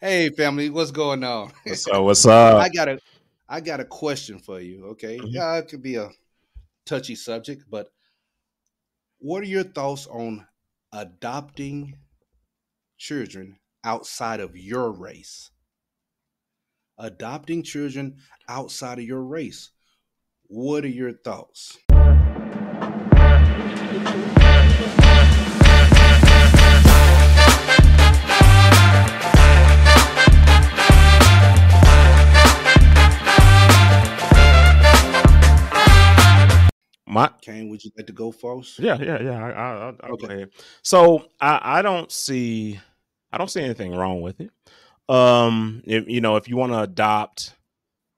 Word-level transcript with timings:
hey, 0.00 0.30
family, 0.30 0.70
what's 0.70 0.90
going 0.90 1.24
on? 1.24 1.52
So 1.74 2.02
what's 2.04 2.26
up? 2.26 2.58
I 2.62 2.68
got 2.68 2.88
a, 2.88 2.98
I 3.48 3.60
got 3.60 3.80
a 3.80 3.84
question 3.84 4.38
for 4.38 4.60
you. 4.60 4.86
Okay, 4.88 5.18
Mhm. 5.18 5.32
yeah, 5.32 5.56
it 5.56 5.68
could 5.68 5.82
be 5.82 5.96
a 5.96 6.10
touchy 6.84 7.14
subject, 7.14 7.64
but 7.68 7.88
what 9.18 9.42
are 9.42 9.46
your 9.46 9.64
thoughts 9.64 10.06
on 10.06 10.46
adopting 10.92 11.96
children 12.96 13.58
outside 13.84 14.40
of 14.40 14.56
your 14.56 14.90
race? 14.92 15.50
Adopting 16.98 17.62
children 17.62 18.16
outside 18.48 18.98
of 18.98 19.04
your 19.04 19.22
race. 19.22 19.70
What 20.44 20.84
are 20.84 20.88
your 20.88 21.12
thoughts? 21.12 21.78
My 37.16 37.30
Cane, 37.40 37.68
would 37.70 37.82
you 37.82 37.90
like 37.96 38.06
to 38.06 38.12
go 38.12 38.30
first? 38.30 38.78
yeah, 38.78 38.98
yeah, 39.00 39.22
yeah. 39.22 39.44
I, 39.44 39.50
I, 39.50 39.74
I'll, 39.86 39.96
I'll 40.02 40.12
Okay. 40.12 40.26
go 40.26 40.34
ahead. 40.34 40.50
So 40.82 41.24
I, 41.40 41.78
I 41.78 41.82
don't 41.82 42.12
see, 42.12 42.78
I 43.32 43.38
don't 43.38 43.50
see 43.50 43.62
anything 43.62 43.94
wrong 43.94 44.20
with 44.20 44.40
it. 44.40 44.50
Um, 45.08 45.82
if 45.86 46.08
you 46.08 46.20
know, 46.20 46.36
if 46.36 46.48
you 46.48 46.56
want 46.56 46.72
to 46.72 46.80
adopt, 46.80 47.54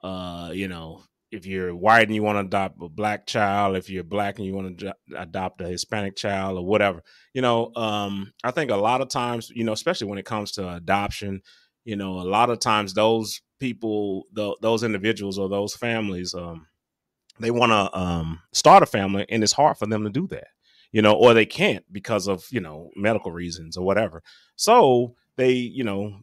uh, 0.03 0.51
you 0.53 0.69
know, 0.69 1.03
if 1.31 1.47
you're 1.47 1.75
white 1.77 2.09
and 2.09 2.15
you 2.15 2.23
want 2.23 2.37
to 2.37 2.47
adopt 2.47 2.83
a 2.83 2.89
black 2.89 3.27
child, 3.27 3.77
if 3.77 3.91
you're 3.91 4.05
black 4.05 4.39
and 4.39 4.47
you 4.47 4.55
want 4.55 4.79
to 4.79 4.95
adopt 5.17 5.61
a 5.61 5.69
Hispanic 5.69 6.17
child 6.17 6.59
or 6.59 6.65
whatever, 6.65 7.03
you 7.35 7.43
know, 7.43 7.73
um, 7.77 8.33
I 8.43 8.51
think 8.51 8.71
a 8.71 8.77
lot 8.77 9.01
of 9.03 9.09
times, 9.11 9.51
you 9.55 9.65
know, 9.65 9.73
especially 9.73 10.09
when 10.09 10.19
it 10.19 10.25
comes 10.25 10.53
to 10.53 10.75
adoption, 10.75 11.43
you 11.85 11.97
know, 11.97 12.21
a 12.21 12.25
lot 12.29 12.51
of 12.51 12.61
times 12.61 12.95
those 12.95 13.41
people, 13.61 14.25
tho- 14.33 14.57
those 14.63 14.83
individuals 14.83 15.39
or 15.39 15.49
those 15.49 15.75
families, 15.77 16.35
um, 16.35 16.67
they 17.41 17.51
want 17.51 17.73
to 17.73 17.99
um, 17.99 18.41
start 18.53 18.83
a 18.83 18.87
family 18.87 19.27
and 19.29 19.43
it's 19.43 19.53
hard 19.53 19.77
for 19.77 19.87
them 19.87 20.05
to 20.05 20.11
do 20.11 20.27
that 20.29 20.49
you 20.93 21.03
know 21.03 21.13
or 21.15 21.35
they 21.35 21.47
can't 21.47 21.85
because 21.93 22.27
of 22.27 22.47
you 22.51 22.61
know 22.61 22.91
medical 22.97 23.33
reasons 23.33 23.77
or 23.77 23.85
whatever. 23.85 24.23
So 24.57 25.15
they 25.37 25.53
you 25.53 25.85
know 25.85 26.21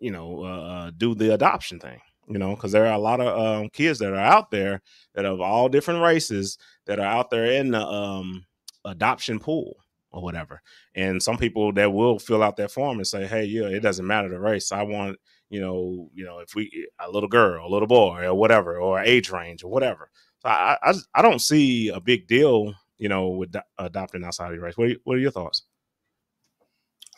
you 0.00 0.10
know 0.10 0.42
uh, 0.42 0.90
do 0.96 1.14
the 1.14 1.34
adoption 1.34 1.78
thing 1.78 2.00
you 2.28 2.38
know 2.38 2.54
because 2.54 2.72
there 2.72 2.86
are 2.86 2.94
a 2.94 2.98
lot 2.98 3.20
of 3.20 3.38
um, 3.38 3.68
kids 3.70 3.98
that 4.00 4.12
are 4.12 4.16
out 4.16 4.50
there 4.50 4.82
that 5.14 5.24
of 5.24 5.40
all 5.40 5.68
different 5.68 6.02
races 6.02 6.58
that 6.86 6.98
are 6.98 7.06
out 7.06 7.30
there 7.30 7.46
in 7.46 7.70
the 7.70 7.80
um, 7.80 8.44
adoption 8.84 9.38
pool 9.38 9.76
or 10.12 10.22
whatever. 10.22 10.62
And 10.94 11.22
some 11.22 11.36
people 11.36 11.72
that 11.74 11.92
will 11.92 12.18
fill 12.18 12.42
out 12.42 12.56
that 12.56 12.70
form 12.70 12.98
and 12.98 13.06
say 13.06 13.26
hey 13.26 13.44
yeah 13.44 13.66
it 13.66 13.80
doesn't 13.80 14.06
matter 14.06 14.28
the 14.28 14.40
race. 14.40 14.72
I 14.72 14.82
want 14.82 15.18
you 15.48 15.60
know 15.60 16.10
you 16.14 16.24
know 16.24 16.40
if 16.40 16.54
we 16.54 16.88
a 16.98 17.10
little 17.10 17.28
girl 17.28 17.66
a 17.66 17.70
little 17.70 17.88
boy 17.88 18.24
or 18.24 18.34
whatever 18.34 18.78
or 18.78 19.00
age 19.00 19.30
range 19.30 19.62
or 19.64 19.70
whatever 19.70 20.10
I, 20.46 20.78
I, 20.82 20.94
I 21.14 21.22
don't 21.22 21.40
see 21.40 21.88
a 21.88 22.00
big 22.00 22.26
deal, 22.26 22.74
you 22.98 23.08
know, 23.08 23.28
with 23.28 23.52
do- 23.52 23.60
adopting 23.78 24.24
outside 24.24 24.48
of 24.48 24.54
your 24.54 24.64
race. 24.64 24.76
What 24.76 24.90
are, 24.90 24.94
what 25.04 25.16
are 25.16 25.20
your 25.20 25.30
thoughts? 25.30 25.62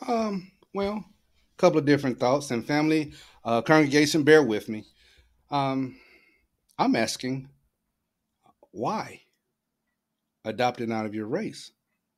Um, 0.07 0.51
well, 0.73 1.03
a 1.03 1.57
couple 1.57 1.79
of 1.79 1.85
different 1.85 2.19
thoughts 2.19 2.51
and 2.51 2.65
family, 2.65 3.13
uh, 3.43 3.61
congregation, 3.61 4.23
bear 4.23 4.43
with 4.43 4.69
me. 4.69 4.85
Um, 5.51 5.97
I'm 6.77 6.95
asking 6.95 7.49
why 8.71 9.21
adopting 10.45 10.91
out 10.91 11.05
of 11.05 11.15
your 11.15 11.27
race. 11.27 11.71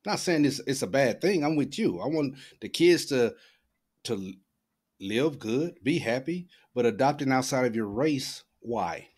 Not 0.04 0.18
saying 0.18 0.44
it's 0.44 0.60
it's 0.66 0.82
a 0.82 0.86
bad 0.86 1.20
thing. 1.20 1.44
I'm 1.44 1.56
with 1.56 1.78
you. 1.78 2.00
I 2.00 2.06
want 2.06 2.36
the 2.60 2.68
kids 2.68 3.06
to 3.06 3.34
to 4.04 4.32
live 5.00 5.38
good, 5.38 5.78
be 5.82 5.98
happy, 5.98 6.48
but 6.74 6.86
adopting 6.86 7.32
outside 7.32 7.66
of 7.66 7.76
your 7.76 7.86
race, 7.86 8.42
why? 8.60 9.08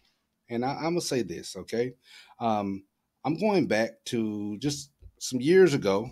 And 0.50 0.64
I, 0.64 0.74
I'm 0.74 0.82
gonna 0.82 1.00
say 1.00 1.22
this, 1.22 1.56
okay? 1.56 1.94
Um, 2.38 2.84
I'm 3.24 3.34
going 3.38 3.66
back 3.66 4.04
to 4.06 4.58
just 4.58 4.90
some 5.18 5.40
years 5.40 5.74
ago. 5.74 6.10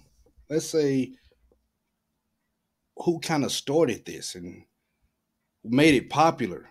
Let's 0.48 0.66
say 0.66 1.12
who 2.96 3.20
kind 3.20 3.44
of 3.44 3.52
started 3.52 4.04
this 4.04 4.34
and 4.34 4.64
made 5.64 5.94
it 5.94 6.10
popular. 6.10 6.68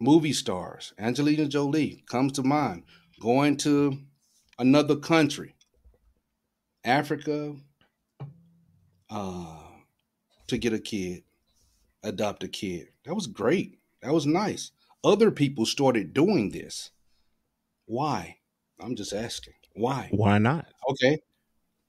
Movie 0.00 0.32
stars, 0.32 0.94
Angelina 0.98 1.46
Jolie 1.46 2.04
comes 2.10 2.32
to 2.32 2.42
mind, 2.42 2.84
going 3.20 3.56
to 3.58 3.98
another 4.58 4.96
country, 4.96 5.54
Africa, 6.84 7.54
uh, 9.10 9.58
to 10.46 10.58
get 10.58 10.72
a 10.72 10.78
kid, 10.78 11.22
adopt 12.02 12.44
a 12.44 12.48
kid. 12.48 12.88
That 13.04 13.14
was 13.14 13.26
great. 13.26 13.79
That 14.02 14.12
was 14.12 14.26
nice. 14.26 14.72
Other 15.04 15.30
people 15.30 15.66
started 15.66 16.12
doing 16.14 16.50
this. 16.50 16.90
Why? 17.86 18.38
I'm 18.80 18.96
just 18.96 19.12
asking. 19.12 19.54
Why? 19.74 20.08
Why 20.10 20.38
not? 20.38 20.66
Okay. 20.90 21.22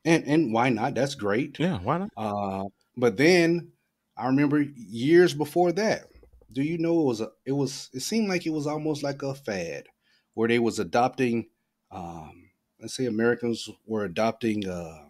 And 0.05 0.25
and 0.25 0.53
why 0.53 0.69
not? 0.69 0.95
That's 0.95 1.15
great. 1.15 1.59
Yeah, 1.59 1.79
why 1.79 1.99
not? 1.99 2.09
Uh, 2.17 2.65
but 2.97 3.17
then 3.17 3.71
I 4.17 4.27
remember 4.27 4.61
years 4.61 5.33
before 5.33 5.71
that. 5.73 6.07
Do 6.51 6.63
you 6.63 6.77
know 6.77 7.01
it 7.01 7.05
was 7.05 7.21
a? 7.21 7.29
It 7.45 7.53
was. 7.53 7.89
It 7.93 8.01
seemed 8.01 8.27
like 8.27 8.45
it 8.45 8.51
was 8.51 8.67
almost 8.67 9.03
like 9.03 9.21
a 9.23 9.33
fad, 9.33 9.87
where 10.33 10.47
they 10.47 10.59
was 10.59 10.79
adopting. 10.79 11.47
Um, 11.91 12.49
let's 12.79 12.95
say 12.95 13.05
Americans 13.05 13.69
were 13.85 14.05
adopting 14.05 14.67
uh, 14.67 15.05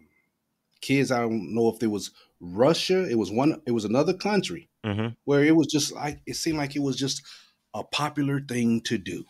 kids. 0.82 1.12
I 1.12 1.22
don't 1.22 1.54
know 1.54 1.70
if 1.70 1.82
it 1.82 1.88
was 1.88 2.12
Russia. 2.42 3.08
It 3.10 3.16
was 3.16 3.32
one. 3.32 3.62
It 3.66 3.72
was 3.72 3.86
another 3.86 4.14
country 4.14 4.70
hmm 4.86 5.10
where 5.26 5.44
it 5.44 5.56
was 5.56 5.68
just 5.68 5.94
like 5.94 6.22
it 6.26 6.36
seemed 6.36 6.58
like 6.58 6.76
it 6.76 6.82
was 6.82 6.98
just 6.98 7.22
a 7.74 7.84
popular 7.84 8.42
thing 8.42 8.82
to 8.82 8.98
do. 8.98 9.24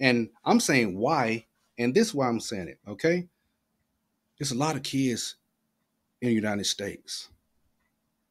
And 0.00 0.30
I'm 0.44 0.60
saying 0.60 0.98
why, 0.98 1.46
and 1.78 1.94
this 1.94 2.08
is 2.08 2.14
why 2.14 2.28
I'm 2.28 2.40
saying 2.40 2.68
it. 2.68 2.78
Okay, 2.88 3.28
there's 4.38 4.52
a 4.52 4.56
lot 4.56 4.76
of 4.76 4.82
kids 4.82 5.36
in 6.20 6.28
the 6.28 6.34
United 6.34 6.64
States. 6.64 7.28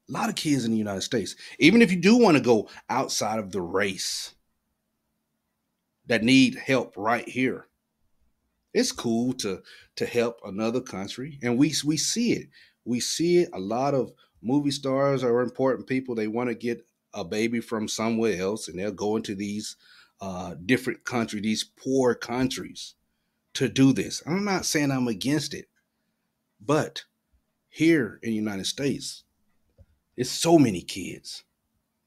A 0.10 0.12
lot 0.12 0.30
of 0.30 0.36
kids 0.36 0.66
in 0.66 0.72
the 0.72 0.78
United 0.78 1.02
States. 1.02 1.36
Even 1.60 1.82
if 1.82 1.92
you 1.92 1.98
do 2.02 2.18
want 2.18 2.36
to 2.36 2.44
go 2.44 2.68
outside 2.90 3.40
of 3.40 3.52
the 3.52 3.62
race 3.62 4.36
that 6.08 6.24
need 6.24 6.56
help 6.56 6.94
right 6.98 7.28
here, 7.30 7.68
it's 8.74 8.92
cool 8.92 9.34
to 9.34 9.62
to 9.96 10.06
help 10.06 10.40
another 10.44 10.82
country, 10.82 11.40
and 11.42 11.58
we 11.58 11.74
we 11.86 11.98
see 11.98 12.34
it. 12.34 12.50
We 12.86 13.00
see 13.00 13.40
it. 13.40 13.50
A 13.54 13.60
lot 13.60 13.94
of 13.94 14.12
movie 14.42 14.72
stars 14.72 15.24
are 15.24 15.42
important 15.42 15.88
people. 15.88 16.16
They 16.16 16.28
want 16.28 16.50
to 16.50 16.56
get 16.56 16.86
a 17.14 17.24
baby 17.24 17.60
from 17.60 17.88
somewhere 17.88 18.40
else, 18.40 18.68
and 18.68 18.80
they'll 18.80 18.92
go 18.92 19.16
into 19.16 19.36
these 19.36 19.76
uh, 20.22 20.56
different 20.66 21.04
countries, 21.04 21.44
these 21.44 21.64
poor 21.64 22.16
countries, 22.16 22.96
to 23.54 23.68
do 23.68 23.92
this. 23.94 24.24
I'm 24.26 24.46
not 24.46 24.66
saying 24.66 24.92
I'm 24.92 25.08
against 25.08 25.54
it, 25.54 25.66
but 26.60 27.04
here 27.70 28.20
in 28.24 28.30
the 28.30 28.36
United 28.36 28.66
States, 28.66 29.24
it's 30.16 30.30
so 30.30 30.58
many 30.58 30.82
kids, 30.82 31.44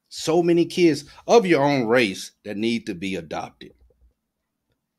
so 0.09 0.43
many 0.43 0.65
kids 0.65 1.05
of 1.27 1.47
your 1.47 1.63
own 1.63 1.87
race 1.87 2.33
that 2.45 2.57
need 2.57 2.87
to 2.87 2.95
be 2.95 3.17
adopted. 3.17 3.73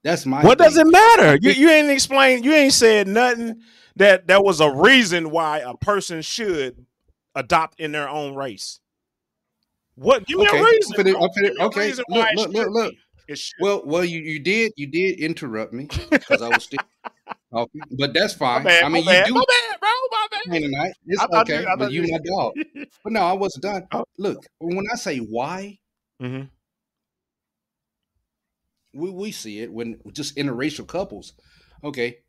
That's 0.06 0.26
my. 0.26 0.44
What 0.44 0.60
does 0.60 0.78
it 0.78 0.86
matter? 0.88 1.38
You, 1.42 1.52
you 1.52 1.70
ain't 1.70 1.90
explained. 1.90 2.46
You 2.46 2.54
ain't 2.54 2.74
said 2.74 3.08
nothing 3.08 3.62
that 3.98 4.28
that 4.28 4.44
was 4.44 4.62
a 4.62 4.72
reason 4.72 5.32
why 5.32 5.60
a 5.60 5.76
person 5.76 6.22
should 6.22 6.86
adopt 7.34 7.80
in 7.80 7.92
their 7.92 8.08
own 8.08 8.36
race. 8.36 8.80
What? 9.96 10.26
Give 10.28 10.38
me 10.38 10.48
Okay, 10.48 10.60
a 10.60 10.64
reason. 10.64 10.94
I'm 10.98 11.06
finna- 11.06 11.16
I'm 11.16 11.30
finna- 11.30 11.34
Give 11.34 11.56
me 11.56 11.62
a 11.62 11.66
okay, 11.66 11.88
reason 11.88 12.06
look, 12.10 12.28
look, 12.36 12.50
look, 12.54 12.70
look. 12.70 12.92
be. 12.92 13.00
It 13.30 13.38
should. 13.40 13.56
Well, 13.60 13.82
well, 13.84 14.06
you, 14.06 14.20
you 14.22 14.40
did 14.40 14.74
you 14.78 14.88
did 14.88 15.20
interrupt 15.20 15.74
me 15.74 15.90
because 16.12 16.42
I 16.44 16.50
was 16.50 16.66
still 16.66 16.80
but 17.98 18.14
that's 18.14 18.34
fine. 18.36 18.64
bad. 18.64 18.84
I 18.84 18.90
mean, 18.90 19.04
you 19.04 19.10
bad, 19.10 19.26
do 19.28 19.34
my 19.34 19.44
bad, 19.48 19.80
bro. 19.80 19.90
My 20.12 20.28
bad. 20.32 20.62
tonight. 20.62 20.94
It's 21.08 21.22
you- 21.24 21.40
okay, 21.40 21.66
I 21.66 21.76
but 21.78 21.92
you 21.92 22.04
you- 22.04 22.12
my 22.12 22.20
dog. 22.20 22.54
But 23.04 23.14
no, 23.14 23.22
I 23.22 23.34
wasn't 23.34 23.64
done. 23.64 23.88
Oh. 23.92 24.04
Look, 24.20 24.46
when 24.60 24.86
I 24.92 24.96
say 24.98 25.18
why, 25.18 25.80
hmm 26.20 26.42
we, 28.96 29.10
we 29.12 29.32
see 29.32 29.60
it 29.60 29.72
when 29.72 30.00
just 30.14 30.36
interracial 30.38 30.88
couples. 30.88 31.34
Okay. 31.84 32.20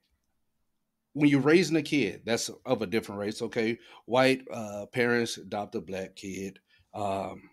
When 1.15 1.31
you're 1.31 1.41
raising 1.41 1.77
a 1.77 1.83
kid 1.83 2.23
that's 2.27 2.51
of 2.67 2.83
a 2.83 2.87
different 2.87 3.21
race, 3.21 3.41
okay, 3.41 3.79
white 4.05 4.43
uh, 4.53 4.85
parents 4.93 5.39
adopt 5.39 5.75
a 5.75 5.81
black 5.81 6.15
kid, 6.15 6.59
um, 6.93 7.49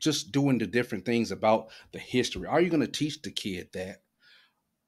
just 0.00 0.32
doing 0.32 0.58
the 0.58 0.66
different 0.66 1.04
things 1.04 1.32
about 1.32 1.68
the 1.92 1.98
history. 1.98 2.46
Are 2.46 2.60
you 2.60 2.70
going 2.70 2.80
to 2.80 2.86
teach 2.86 3.20
the 3.22 3.30
kid 3.30 3.68
that? 3.74 4.02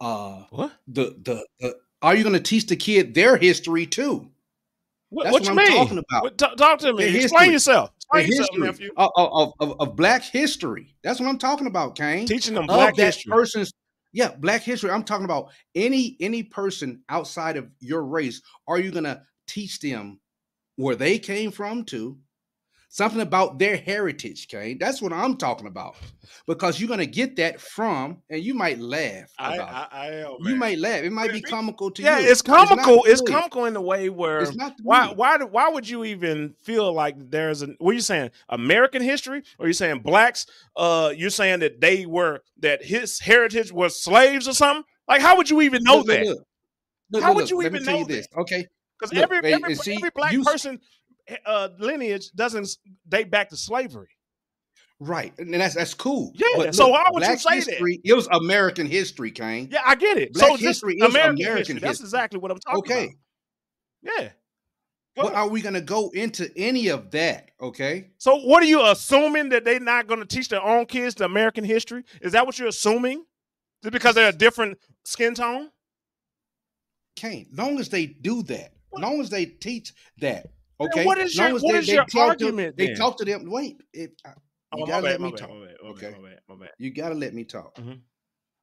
Uh, 0.00 0.44
What? 0.50 0.72
the, 0.86 1.16
the 1.22 1.46
the 1.60 1.76
are 2.00 2.14
you 2.14 2.22
going 2.22 2.34
to 2.36 2.40
teach 2.40 2.66
the 2.68 2.76
kid 2.76 3.14
their 3.14 3.36
history 3.36 3.84
too? 3.84 4.30
What, 5.10 5.24
That's 5.24 5.32
what 5.32 5.42
what 5.42 5.54
you 5.54 5.60
I'm 5.60 5.68
mean? 5.68 5.76
talking 5.84 5.98
about. 5.98 6.22
What- 6.22 6.38
talk, 6.38 6.56
talk 6.56 6.78
to 6.80 6.92
me. 6.92 7.04
Explain 7.04 7.20
history. 7.50 7.52
yourself. 7.52 7.90
The 8.12 8.22
history 8.22 8.68
of, 8.68 8.80
of, 8.96 9.52
of, 9.60 9.80
of 9.80 9.96
black 9.96 10.22
history. 10.22 10.94
That's 11.02 11.20
what 11.20 11.28
I'm 11.28 11.38
talking 11.38 11.66
about, 11.66 11.96
Cane. 11.96 12.26
Teaching 12.26 12.54
them 12.54 12.66
black 12.66 12.96
history. 12.96 13.30
person's 13.30 13.72
yeah 14.14 14.34
black 14.38 14.62
history 14.62 14.90
i'm 14.90 15.04
talking 15.04 15.26
about 15.26 15.50
any 15.74 16.16
any 16.18 16.42
person 16.42 17.02
outside 17.10 17.58
of 17.58 17.68
your 17.78 18.02
race 18.02 18.40
are 18.66 18.78
you 18.78 18.90
going 18.90 19.04
to 19.04 19.20
teach 19.48 19.80
them 19.80 20.20
where 20.76 20.94
they 20.94 21.18
came 21.18 21.50
from 21.50 21.84
too. 21.84 22.18
Something 22.90 23.20
about 23.20 23.58
their 23.58 23.76
heritage, 23.76 24.48
Cane. 24.48 24.78
That's 24.80 25.02
what 25.02 25.12
I'm 25.12 25.36
talking 25.36 25.66
about. 25.66 25.96
Because 26.46 26.80
you're 26.80 26.88
gonna 26.88 27.04
get 27.04 27.36
that 27.36 27.60
from, 27.60 28.22
and 28.30 28.42
you 28.42 28.54
might 28.54 28.78
laugh. 28.78 29.30
I, 29.38 29.54
About 29.56 29.68
I, 29.68 29.88
I 29.92 30.06
it. 30.08 30.28
You 30.40 30.56
might 30.56 30.78
laugh. 30.78 31.02
It 31.02 31.12
might 31.12 31.30
be 31.30 31.42
comical 31.42 31.90
to 31.90 32.02
Yeah, 32.02 32.18
you. 32.18 32.24
Yeah, 32.24 32.30
it's 32.32 32.40
comical. 32.40 33.04
It's, 33.04 33.22
me. 33.22 33.30
comical 33.30 33.66
in 33.66 33.74
the 33.74 33.80
way 33.82 34.08
where 34.08 34.40
It's 34.40 34.56
not 34.56 34.74
why 34.82 35.08
why 35.08 35.36
why 35.36 35.68
would 35.68 35.86
you 35.86 36.04
even 36.04 36.54
feel 36.62 36.90
like 36.92 37.16
there's 37.30 37.60
an 37.60 37.76
what 37.78 37.90
are 37.90 37.94
you 37.94 38.00
saying 38.00 38.30
American 38.48 39.02
history 39.02 39.42
or 39.58 39.66
you 39.66 39.74
saying 39.74 40.00
blacks 40.00 40.46
uh 40.76 41.12
you're 41.14 41.28
saying 41.30 41.60
that 41.60 41.80
they 41.82 42.06
were 42.06 42.40
that 42.60 42.82
his 42.82 43.20
heritage 43.20 43.70
was 43.70 44.00
slaves 44.02 44.48
or 44.48 44.54
something 44.54 44.84
like 45.06 45.20
how 45.20 45.36
would 45.36 45.50
you 45.50 45.60
even 45.60 45.82
know 45.82 45.98
Look, 45.98 46.06
that 46.08 46.26
look. 46.26 46.38
Look, 47.10 47.22
How 47.22 47.34
would 47.34 47.50
you 47.50 47.62
even 47.62 47.84
tell 47.84 47.94
you 47.94 48.00
know 48.00 48.06
this? 48.06 48.26
Okay, 48.36 48.66
because 48.98 49.16
every 49.16 49.38
every, 49.52 49.74
see, 49.74 49.96
every 49.96 50.10
black 50.14 50.32
you- 50.32 50.42
person 50.44 50.78
uh 51.46 51.68
lineage 51.78 52.30
doesn't 52.32 52.68
date 53.08 53.30
back 53.30 53.48
to 53.50 53.56
slavery 53.56 54.08
right, 55.00 55.32
and 55.38 55.54
that's 55.54 55.74
that's 55.76 55.94
cool. 55.94 56.32
Yeah, 56.34 56.46
But 56.56 56.74
so 56.74 56.84
look, 56.86 56.92
why 56.94 57.04
would 57.12 57.22
you 57.22 57.28
Black 57.28 57.38
say 57.38 57.60
that? 57.60 58.00
It 58.04 58.14
was 58.14 58.26
American 58.32 58.86
history, 58.86 59.30
Cane. 59.30 59.68
yeah 59.70 59.82
I 59.86 59.94
get 59.94 60.16
it 60.18 60.32
Black 60.32 60.50
so 60.50 60.56
history 60.56 60.94
is 60.94 61.04
American, 61.04 61.40
American 61.44 61.56
history. 61.76 61.78
that's 61.80 62.00
exactly 62.00 62.38
what 62.40 62.50
I'm 62.50 62.58
talking 62.58 62.78
Okay. 62.80 62.92
about 63.04 64.12
Okay. 64.16 64.22
yeah 64.22 64.28
But 65.16 65.28
Go- 65.32 65.34
are 65.34 65.48
we 65.48 65.60
gonna 65.62 65.80
go 65.80 66.10
into 66.10 66.50
any 66.56 66.88
of 66.88 67.10
that? 67.12 67.50
Okay. 67.60 68.10
So 68.18 68.36
what 68.36 68.62
are 68.62 68.66
you 68.66 68.84
assuming 68.84 69.48
that 69.50 69.64
they're 69.64 69.80
not 69.80 70.06
going 70.06 70.20
to 70.20 70.26
teach 70.26 70.48
their 70.48 70.62
own 70.62 70.86
kids 70.86 71.16
the 71.16 71.24
American 71.24 71.64
history? 71.64 72.04
Is 72.22 72.32
that 72.32 72.46
what 72.46 72.56
you're 72.58 72.68
assuming? 72.68 73.24
Just 73.82 73.92
because 73.92 74.14
they're 74.14 74.28
a 74.28 74.32
different 74.32 74.78
skin 75.04 75.34
tone? 75.34 75.70
Cane, 77.16 77.48
long 77.52 77.80
as 77.80 77.88
they 77.88 78.06
do 78.06 78.42
that, 78.44 78.74
long 78.96 79.20
as 79.20 79.28
they 79.28 79.44
teach 79.46 79.92
that, 80.18 80.46
Then 80.78 80.88
okay. 80.90 81.04
what 81.04 81.18
is 81.18 81.34
your- 81.36 81.56
as 81.56 81.62
what 81.62 81.72
they, 81.72 81.78
is 81.78 81.86
they 81.86 81.94
your 81.94 82.04
talk 82.04 82.10
to- 82.38 82.46
argument 82.46 82.76
they 82.76 82.94
talk 82.94 83.16
to 83.18 83.24
them. 83.24 83.50
Wait, 83.50 83.80
it, 83.92 84.20
I- 84.24 84.30
you 84.76 84.84
Oh, 84.84 84.86
gotta 84.86 85.02
my 85.02 85.08
let 85.10 85.20
me 85.20 85.30
my 85.30 85.36
talk. 85.36 85.50
my 85.50 85.66
bad, 85.66 85.76
my 85.82 85.88
okay? 85.90 86.10
bad, 86.12 86.20
my 86.20 86.28
bad, 86.28 86.58
my. 86.60 86.68
You 86.78 86.90
gotta 86.92 87.14
let 87.14 87.34
me 87.34 87.44
talk. 87.44 87.74
Mhm. 87.76 88.00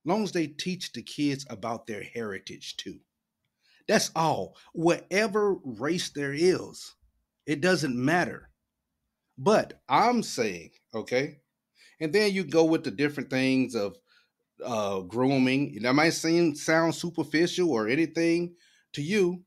Long 0.06 0.24
as 0.24 0.32
they 0.32 0.48
teach 0.48 0.92
the 0.94 1.02
kids 1.02 1.46
about 1.50 1.88
their 1.88 2.04
heritage 2.04 2.78
too. 2.78 3.00
That's 3.88 4.12
all. 4.16 4.56
Whatever 4.74 5.56
race 5.64 6.10
there 6.10 6.34
is, 6.34 6.94
it 7.48 7.60
doesn't 7.62 7.96
matter. 7.96 8.50
But 9.38 9.82
I'm 9.90 10.22
saying, 10.24 10.72
okay, 10.94 11.40
and 12.00 12.14
then 12.14 12.34
you 12.34 12.44
go 12.44 12.64
with 12.66 12.84
the 12.84 12.92
different 12.92 13.30
things 13.30 13.76
of 13.76 13.98
uh 14.64 15.02
grooming. 15.02 15.82
That 15.82 15.94
might 15.94 16.12
seem 16.12 16.56
sound 16.56 16.96
superficial 16.96 17.72
or 17.72 17.88
anything 17.90 18.56
to 18.94 19.02
you, 19.02 19.44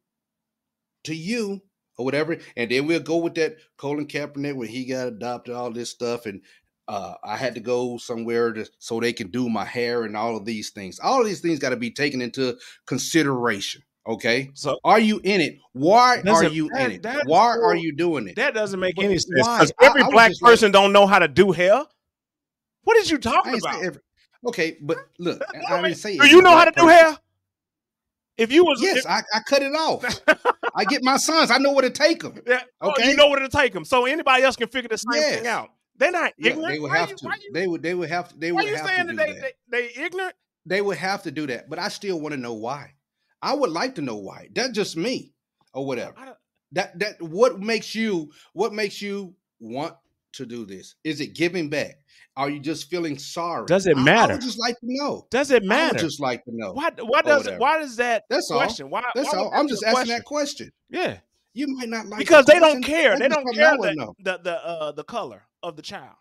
to 1.04 1.14
you 1.14 1.62
or 1.98 2.04
whatever. 2.04 2.38
And 2.56 2.70
then 2.70 2.86
we'll 2.86 3.00
go 3.00 3.16
with 3.18 3.34
that 3.34 3.56
Colin 3.76 4.06
Kaepernick 4.06 4.54
when 4.56 4.68
he 4.68 4.86
got 4.86 5.08
adopted, 5.08 5.54
all 5.54 5.70
this 5.70 5.90
stuff, 5.90 6.24
and 6.26 6.40
uh, 6.86 7.14
I 7.22 7.36
had 7.36 7.54
to 7.56 7.60
go 7.60 7.98
somewhere 7.98 8.52
to 8.54 8.66
so 8.78 8.98
they 9.00 9.12
can 9.12 9.28
do 9.30 9.50
my 9.50 9.64
hair 9.66 10.04
and 10.04 10.16
all 10.16 10.36
of 10.36 10.46
these 10.46 10.70
things. 10.70 10.98
All 11.00 11.20
of 11.20 11.26
these 11.26 11.40
things 11.40 11.58
got 11.58 11.70
to 11.70 11.76
be 11.76 11.90
taken 11.90 12.22
into 12.22 12.56
consideration. 12.86 13.82
Okay, 14.06 14.50
So 14.54 14.78
are 14.84 14.98
you 14.98 15.20
in 15.22 15.42
it? 15.42 15.58
Why 15.74 16.22
are 16.26 16.44
you 16.44 16.70
that- 16.72 16.90
in 16.90 17.04
it? 17.04 17.26
Why 17.26 17.54
so- 17.56 17.62
are 17.62 17.76
you 17.76 17.94
doing 17.94 18.26
it? 18.26 18.36
that 18.36 18.54
doesn't 18.54 18.80
make 18.80 18.96
But 18.96 19.04
any 19.04 19.18
sense. 19.18 19.28
why? 19.46 19.58
Because 19.58 19.72
every 19.82 20.00
I 20.00 20.06
was 20.06 20.12
black 20.14 20.30
just 20.30 20.40
like- 20.42 20.50
person 20.52 20.72
don't 20.72 20.94
know 20.94 21.06
how 21.06 21.18
to 21.18 21.28
do 21.28 21.52
hair. 21.52 21.84
What 22.84 22.96
is 22.96 23.10
you 23.10 23.18
talking 23.18 23.58
about? 23.58 23.82
every- 23.84 24.00
okay, 24.46 24.78
but 24.80 24.96
look, 25.18 25.42
I, 25.68 25.74
I 25.74 25.82
didn't 25.82 25.98
say. 25.98 26.16
do 26.16 26.26
you 26.26 26.40
know 26.40 26.56
how 26.56 26.64
to 26.64 26.70
do 26.70 26.86
person. 26.86 26.88
hair? 27.04 27.18
If 28.38 28.52
you 28.52 28.64
was 28.64 28.80
Yes, 28.80 29.04
I, 29.04 29.22
I 29.34 29.40
cut 29.40 29.62
it 29.62 29.74
off. 29.74 30.04
I 30.74 30.84
get 30.84 31.02
my 31.02 31.16
sons. 31.16 31.50
I 31.50 31.58
know 31.58 31.72
where 31.72 31.82
to 31.82 31.90
take 31.90 32.22
them. 32.22 32.40
yeah, 32.46 32.62
oh, 32.80 32.90
Okay. 32.92 33.10
you 33.10 33.16
know 33.16 33.28
where 33.28 33.40
to 33.40 33.48
take 33.48 33.72
them. 33.72 33.84
So 33.84 34.06
anybody 34.06 34.44
else 34.44 34.56
can 34.56 34.68
figure 34.68 34.88
the 34.88 34.96
same 34.98 35.22
thing 35.22 35.46
out. 35.46 35.70
They're 35.96 36.12
not 36.12 36.32
Yeah, 36.38 36.54
they 36.54 36.78
would 36.78 36.90
Why 36.90 36.98
have 36.98 37.10
you- 37.10 37.16
to. 37.16 37.24
You, 37.42 37.52
They 37.52 37.66
would. 37.66 37.82
They 37.82 37.94
would 37.94 38.08
have 38.08 38.28
to. 38.28 38.38
They 38.38 38.52
would 38.52 38.64
you 38.64 38.76
have 38.76 38.86
saying 38.86 39.08
to 39.08 39.14
that 39.14 39.26
do 39.26 39.32
they, 39.34 39.40
that. 39.40 39.52
they 39.68 39.88
they 39.94 40.04
ignorant? 40.04 40.34
They 40.64 40.80
would 40.80 40.96
have 40.98 41.24
to 41.24 41.30
do 41.32 41.46
that. 41.48 41.68
But 41.68 41.80
I 41.80 41.88
still 41.88 42.20
want 42.20 42.32
to 42.34 42.40
know 42.40 42.54
why. 42.54 42.92
I 43.42 43.54
would 43.54 43.70
like 43.70 43.96
to 43.96 44.02
know 44.02 44.16
why. 44.16 44.48
That's 44.54 44.70
just 44.70 44.96
me, 44.96 45.32
or 45.74 45.84
whatever. 45.86 46.14
That 46.72 46.96
that 47.00 47.20
what 47.20 47.58
makes 47.58 47.94
you 47.94 48.30
what 48.52 48.72
makes 48.72 49.02
you 49.02 49.34
want 49.58 49.94
to 50.34 50.46
do 50.46 50.64
this? 50.66 50.94
Is 51.04 51.20
it 51.20 51.34
giving 51.34 51.68
back? 51.70 51.96
Are 52.36 52.48
you 52.50 52.60
just 52.60 52.88
feeling 52.88 53.18
sorry? 53.18 53.66
Does 53.66 53.86
it 53.86 53.96
I- 53.96 54.00
I, 54.00 54.04
matter? 54.04 54.32
would 54.34 54.42
just 54.42 54.58
like 54.60 54.74
to 54.76 54.86
know. 54.86 55.26
Does 55.30 55.50
it 55.50 55.62
I 55.64 55.66
matter? 55.66 55.94
would 55.94 56.00
just 56.00 56.20
like 56.20 56.44
to 56.44 56.50
know. 56.54 56.72
Why? 56.72 56.90
Why 57.00 57.22
does 57.22 57.46
it? 57.46 57.58
Why 57.58 57.78
does 57.78 57.96
that 57.96 58.24
That's 58.30 58.50
all. 58.50 58.58
question? 58.58 58.90
Why? 58.90 59.02
That's 59.14 59.32
why 59.32 59.38
all. 59.40 59.50
I'm 59.52 59.68
just 59.68 59.82
asking 59.84 60.08
that 60.14 60.24
question. 60.24 60.70
Yeah, 60.88 61.18
You 61.54 61.66
might 61.76 61.88
not 61.88 62.06
like 62.06 62.18
because 62.20 62.44
they 62.46 62.60
don't 62.60 62.82
care. 62.82 63.18
They 63.18 63.28
don't 63.28 63.44
care 63.54 63.76
the, 63.76 64.14
the 64.20 64.38
the 64.44 64.64
uh 64.64 64.92
the 64.92 65.04
color 65.04 65.42
of 65.62 65.74
the 65.76 65.82
child. 65.82 66.14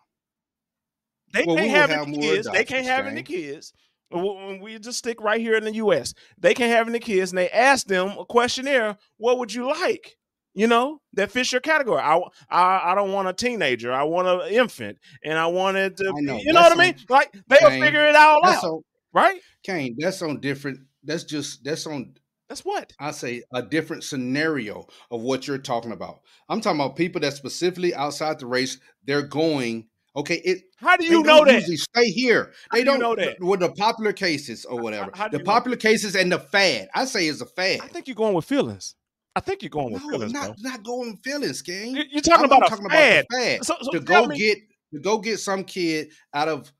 They 1.32 1.44
Well, 1.46 1.56
can't 1.56 1.70
have, 1.70 1.90
have 1.90 2.08
any 2.08 2.18
kids. 2.18 2.48
They 2.52 2.64
can't 2.64 2.86
have 2.86 3.06
any 3.06 3.22
kids. 3.22 3.72
We 4.10 4.78
just 4.78 4.98
stick 4.98 5.20
right 5.20 5.40
here 5.40 5.54
in 5.56 5.64
the 5.64 5.74
U.S., 5.74 6.14
they 6.38 6.54
can't 6.54 6.72
have 6.72 6.88
any 6.88 6.98
kids, 6.98 7.30
and 7.30 7.38
they 7.38 7.50
ask 7.50 7.86
them 7.86 8.16
a 8.18 8.24
questionnaire: 8.24 8.96
"What 9.18 9.38
would 9.38 9.52
you 9.52 9.68
like?" 9.68 10.16
You 10.54 10.66
know 10.66 11.00
that 11.12 11.30
fits 11.30 11.52
your 11.52 11.60
category. 11.60 12.00
I, 12.00 12.18
I 12.50 12.92
I 12.92 12.94
don't 12.94 13.12
want 13.12 13.28
a 13.28 13.32
teenager. 13.32 13.92
I 13.92 14.02
want 14.02 14.26
an 14.28 14.48
infant, 14.52 14.98
and 15.24 15.38
I 15.38 15.46
want 15.46 15.76
it 15.76 15.96
to. 15.98 16.12
I 16.16 16.20
know. 16.20 16.38
You 16.38 16.52
know 16.52 16.60
what 16.62 16.72
I 16.72 16.74
mean? 16.76 16.96
Like 17.08 17.32
they'll 17.46 17.70
Jane, 17.70 17.80
figure 17.82 18.04
it 18.08 18.16
all 18.16 18.44
out, 18.44 18.64
on 18.64 18.82
right? 19.12 19.40
Cane. 19.62 19.96
That's 19.98 20.20
on 20.22 20.40
different. 20.40 20.80
That's 21.04 21.24
just 21.24 21.62
that's 21.62 21.86
on 21.86 22.14
That's 22.48 22.64
what. 22.64 22.92
I 22.98 23.12
say 23.12 23.42
a 23.52 23.62
different 23.62 24.02
scenario 24.04 24.86
of 25.10 25.20
what 25.20 25.46
you're 25.46 25.58
talking 25.58 25.92
about. 25.92 26.20
I'm 26.48 26.60
talking 26.60 26.80
about 26.80 26.96
people 26.96 27.20
that 27.20 27.34
specifically 27.34 27.94
outside 27.94 28.38
the 28.40 28.46
race, 28.46 28.78
they're 29.04 29.22
going, 29.22 29.88
okay, 30.16 30.36
it 30.44 30.62
How 30.76 30.96
do 30.96 31.04
you 31.04 31.22
know 31.22 31.44
that? 31.44 31.62
stay 31.64 32.10
here. 32.10 32.52
How 32.70 32.78
They 32.78 32.84
do 32.84 32.90
you 32.90 32.98
don't 32.98 33.00
know 33.00 33.14
that? 33.16 33.36
with 33.40 33.60
the 33.60 33.70
popular 33.72 34.12
cases 34.12 34.64
or 34.64 34.80
whatever. 34.80 35.12
how 35.12 35.28
do 35.28 35.36
the 35.36 35.38
you 35.38 35.44
know? 35.44 35.52
popular 35.52 35.76
cases 35.76 36.16
and 36.16 36.32
the 36.32 36.38
fad. 36.38 36.88
I 36.94 37.04
say 37.04 37.26
is 37.26 37.40
a 37.40 37.46
fad. 37.46 37.80
I 37.82 37.88
think 37.88 38.08
you're 38.08 38.14
going 38.16 38.34
with 38.34 38.44
feelings. 38.46 38.94
I 39.38 39.40
think 39.40 39.62
you're 39.62 39.70
going 39.70 39.92
with 39.92 40.02
no, 40.02 40.10
feelings, 40.10 40.32
not 40.32 40.46
bro. 40.60 40.70
not 40.70 40.82
going 40.82 41.16
feelings, 41.18 41.62
gang. 41.62 41.94
You- 41.94 42.02
You're 42.10 42.20
talking 42.22 42.40
I'm, 42.40 42.44
about 42.46 42.58
I'm 42.58 42.66
a 42.66 42.68
talking 42.70 42.88
fad. 42.90 43.24
about 43.30 43.38
the 43.38 43.44
fad. 43.44 43.64
So, 43.64 43.76
so 43.82 43.90
to 43.92 44.00
go 44.00 44.26
me, 44.26 44.36
get 44.36 44.58
to 44.94 45.00
go 45.00 45.18
get 45.18 45.38
some 45.38 45.62
kid 45.62 46.08
out 46.34 46.48
of 46.48 46.72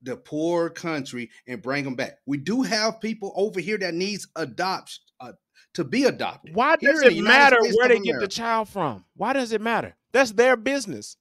the 0.00 0.16
poor 0.16 0.70
country 0.70 1.30
and 1.46 1.60
bring 1.60 1.84
them 1.84 1.94
back. 1.94 2.18
We 2.24 2.38
do 2.38 2.62
have 2.62 3.00
people 3.00 3.32
over 3.36 3.60
here 3.60 3.76
that 3.78 3.92
needs 3.92 4.26
adoption 4.36 5.02
uh, 5.20 5.32
to 5.74 5.84
be 5.84 6.04
adopted. 6.04 6.54
why 6.54 6.76
does 6.76 7.02
it 7.02 7.18
matter 7.22 7.56
States 7.60 7.76
where 7.78 7.88
they 7.88 7.98
get 8.00 8.18
the 8.20 8.28
child 8.28 8.68
from? 8.70 9.04
Why 9.16 9.34
does 9.34 9.52
it 9.52 9.60
matter? 9.60 9.94
That's 10.12 10.32
their 10.32 10.56
business. 10.56 11.16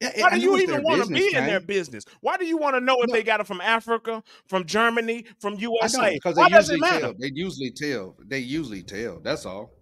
Yeah, 0.00 0.10
Why 0.18 0.30
do 0.30 0.40
you 0.40 0.58
even 0.58 0.82
want 0.82 1.02
to 1.04 1.08
be 1.08 1.34
in 1.34 1.46
their 1.46 1.60
business? 1.60 2.04
Why 2.20 2.36
do 2.36 2.44
you 2.44 2.58
want 2.58 2.76
to 2.76 2.80
know 2.80 2.96
if 3.00 3.08
No. 3.08 3.14
they 3.14 3.22
got 3.22 3.40
it 3.40 3.46
from 3.46 3.62
Africa, 3.62 4.22
from 4.46 4.66
Germany, 4.66 5.24
from 5.40 5.54
USA? 5.54 6.12
because 6.12 6.34
they 6.34 6.42
Why 6.42 6.48
does 6.50 6.68
it 6.68 6.74
usually 6.74 6.90
matter? 6.90 7.00
tell. 7.06 7.14
They 7.18 7.30
usually 7.32 7.70
tell. 7.70 8.16
They 8.26 8.38
usually 8.40 8.82
tell. 8.82 9.20
That's 9.20 9.46
all. 9.46 9.72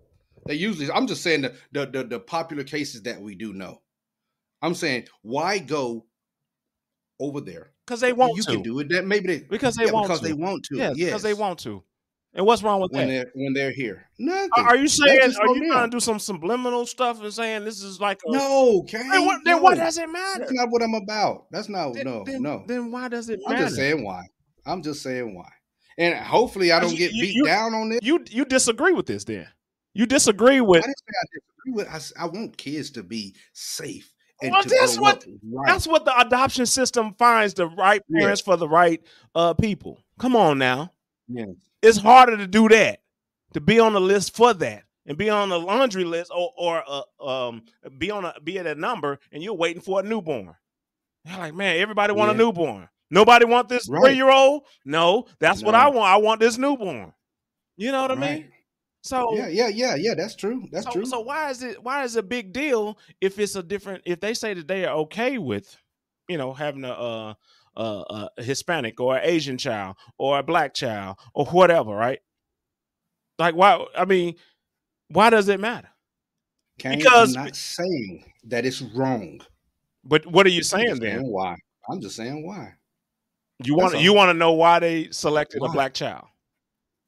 They 0.46 0.54
usually. 0.54 0.90
I'm 0.90 1.06
just 1.06 1.22
saying 1.22 1.42
the 1.42 1.54
the 1.72 1.86
the, 1.86 2.04
the 2.04 2.20
popular 2.20 2.64
cases 2.64 3.02
that 3.02 3.20
we 3.20 3.34
do 3.34 3.52
know. 3.52 3.80
I'm 4.62 4.74
saying 4.74 5.06
why 5.22 5.58
go 5.58 6.06
over 7.20 7.40
there? 7.40 7.70
Because 7.86 8.00
they 8.00 8.12
want 8.12 8.36
you 8.36 8.42
to. 8.44 8.52
can 8.52 8.62
do 8.62 8.78
it. 8.80 8.88
That 8.88 9.06
maybe 9.06 9.26
they 9.26 9.38
Because 9.48 9.74
they 9.76 9.86
yeah, 9.86 9.92
want 9.92 10.06
because 10.06 10.20
to. 10.20 10.26
they 10.26 10.32
want 10.32 10.64
to. 10.64 10.76
yes, 10.76 10.96
yes, 10.96 11.08
because 11.10 11.22
they 11.22 11.34
want 11.34 11.58
to. 11.60 11.82
And 12.36 12.44
what's 12.46 12.64
wrong 12.64 12.80
with 12.80 12.90
when 12.90 13.06
that? 13.08 13.12
they're 13.14 13.30
when 13.34 13.52
they're 13.52 13.70
here. 13.70 14.08
Nothing. 14.18 14.50
Are, 14.56 14.76
you 14.76 14.88
saying? 14.88 15.20
Are 15.40 15.56
you 15.56 15.70
trying 15.70 15.88
to 15.88 15.96
do 15.96 16.00
some 16.00 16.18
subliminal 16.18 16.84
stuff 16.84 17.22
and 17.22 17.32
saying 17.32 17.64
this 17.64 17.80
is 17.82 18.00
like 18.00 18.18
a? 18.26 18.32
no, 18.32 18.82
Cane. 18.88 19.08
Then 19.08 19.24
what, 19.24 19.40
then 19.44 19.62
what 19.62 19.78
no. 19.78 19.84
does 19.84 19.98
it 19.98 20.08
matter? 20.10 20.40
That's 20.40 20.52
not 20.52 20.68
what 20.70 20.82
I'm 20.82 20.94
about. 20.94 21.46
That's 21.52 21.68
not 21.68 21.94
Then- 21.94 22.06
no 22.06 22.24
then, 22.24 22.42
no. 22.42 22.64
Then 22.66 22.90
why 22.90 23.08
does 23.08 23.28
it 23.28 23.40
I'm 23.46 23.52
matter? 23.52 23.66
just 23.66 23.76
saying 23.76 24.02
why. 24.02 24.24
I'm 24.66 24.82
just 24.82 25.02
saying 25.02 25.32
why. 25.34 25.48
And 25.96 26.16
hopefully 26.18 26.72
I 26.72 26.80
don't 26.80 26.90
You- 26.90 26.98
get 26.98 27.12
beat 27.12 27.34
you- 27.36 27.44
down 27.44 27.72
on 27.72 27.90
this. 27.90 28.00
You 28.02 28.24
you 28.28 28.44
disagree 28.44 28.92
with 28.92 29.06
this? 29.06 29.22
Then 29.24 29.46
you 29.94 30.06
disagree 30.06 30.60
with? 30.60 30.84
I 30.84 30.86
didn't 30.88 30.98
say 30.98 31.14
I 31.22 31.26
disagree 31.32 31.72
with. 31.72 32.16
I, 32.18 32.22
I 32.24 32.26
want 32.26 32.56
kids 32.56 32.90
to 32.92 33.02
be 33.02 33.34
safe 33.52 34.12
and 34.42 34.52
Well, 34.52 34.62
that's 34.64 34.98
what 34.98 35.24
right. 35.50 35.66
that's 35.66 35.86
what 35.86 36.04
the 36.04 36.18
adoption 36.20 36.66
system 36.66 37.14
finds 37.14 37.54
the 37.54 37.66
right 37.66 38.02
Yeah. 38.08 38.20
parents 38.20 38.40
for 38.40 38.56
the 38.56 38.68
right 38.68 39.02
uh 39.34 39.54
people. 39.54 39.98
Come 40.18 40.36
on 40.36 40.58
now. 40.58 40.92
Yes. 41.28 41.48
It's 41.82 41.98
harder 41.98 42.36
to 42.36 42.46
do 42.46 42.68
that, 42.68 43.00
to 43.54 43.60
be 43.60 43.78
on 43.78 43.92
the 43.92 44.00
list 44.00 44.34
for 44.36 44.52
that, 44.54 44.84
and 45.06 45.16
be 45.18 45.30
on 45.30 45.48
the 45.50 45.58
laundry 45.58 46.04
list, 46.04 46.30
or 46.34 46.50
or 46.58 46.82
uh, 46.86 47.24
um 47.46 47.62
be 47.98 48.10
on 48.10 48.24
a 48.24 48.34
be 48.42 48.58
at 48.58 48.66
a 48.66 48.74
number, 48.74 49.18
and 49.32 49.42
you're 49.42 49.54
waiting 49.54 49.82
for 49.82 50.00
a 50.00 50.02
newborn. 50.02 50.54
They're 51.24 51.38
like, 51.38 51.54
man, 51.54 51.78
everybody 51.78 52.12
want 52.12 52.30
a 52.32 52.34
newborn. 52.34 52.88
Nobody 53.10 53.44
want 53.44 53.68
this 53.68 53.88
Right. 53.88 54.02
three 54.04 54.16
year 54.16 54.30
old. 54.30 54.64
No, 54.84 55.26
that's 55.38 55.62
what 55.62 55.74
I 55.74 55.88
want. 55.88 56.06
I 56.12 56.16
want 56.16 56.40
this 56.40 56.58
newborn. 56.58 57.12
You 57.76 57.92
know 57.92 58.02
what 58.02 58.10
I 58.10 58.14
mean? 58.16 58.50
So 59.04 59.37
Yeah, 59.37 59.49
yeah, 59.49 59.68
yeah, 59.68 59.94
yeah. 59.96 60.14
That's 60.14 60.34
true. 60.34 60.66
That's 60.73 60.87
so, 60.87 60.92
true. 60.92 61.04
so 61.04 61.20
why 61.20 61.50
is 61.50 61.62
it 61.62 61.82
why 61.82 62.04
is 62.04 62.16
it 62.16 62.20
a 62.20 62.23
big 62.23 62.54
deal 62.54 62.99
if 63.20 63.38
it's 63.38 63.54
a 63.54 63.62
different 63.62 64.02
if 64.06 64.18
they 64.18 64.32
say 64.32 64.54
that 64.54 64.66
they 64.66 64.87
are 64.87 64.96
okay 65.00 65.37
with 65.37 65.76
you 66.26 66.38
know 66.38 66.54
having 66.54 66.84
a 66.84 66.92
uh, 66.92 67.34
uh, 67.76 68.28
a 68.38 68.42
Hispanic 68.42 68.99
or 68.99 69.16
an 69.16 69.23
Asian 69.25 69.58
child 69.58 69.96
or 70.16 70.38
a 70.38 70.42
black 70.42 70.73
child 70.73 71.18
or 71.34 71.44
whatever, 71.46 71.90
right? 71.90 72.20
Like 73.38 73.54
why? 73.54 73.84
I 73.94 74.06
mean, 74.06 74.37
why 75.08 75.28
does 75.28 75.49
it 75.49 75.61
matter? 75.61 75.90
Cane, 76.78 76.99
Because- 76.99 77.37
I'm 77.37 77.44
not 77.44 77.56
saying 77.56 78.25
that 78.44 78.64
it's 78.64 78.80
wrong. 78.80 79.40
But 80.02 80.26
what 80.26 80.46
are 80.46 80.50
you 80.50 80.62
saying 80.62 80.99
then? 81.00 81.18
saying 81.18 81.30
why. 81.30 81.56
I'm 81.90 82.00
just 82.00 82.16
saying 82.16 82.46
why. 82.46 82.73
You 83.62 83.75
want 83.75 84.00
you 84.00 84.14
want 84.14 84.30
to 84.30 84.34
know 84.34 84.52
why 84.52 84.78
they 84.78 85.11
selected 85.11 85.62
a 85.62 85.68
black 85.68 85.94
child, 85.94 86.26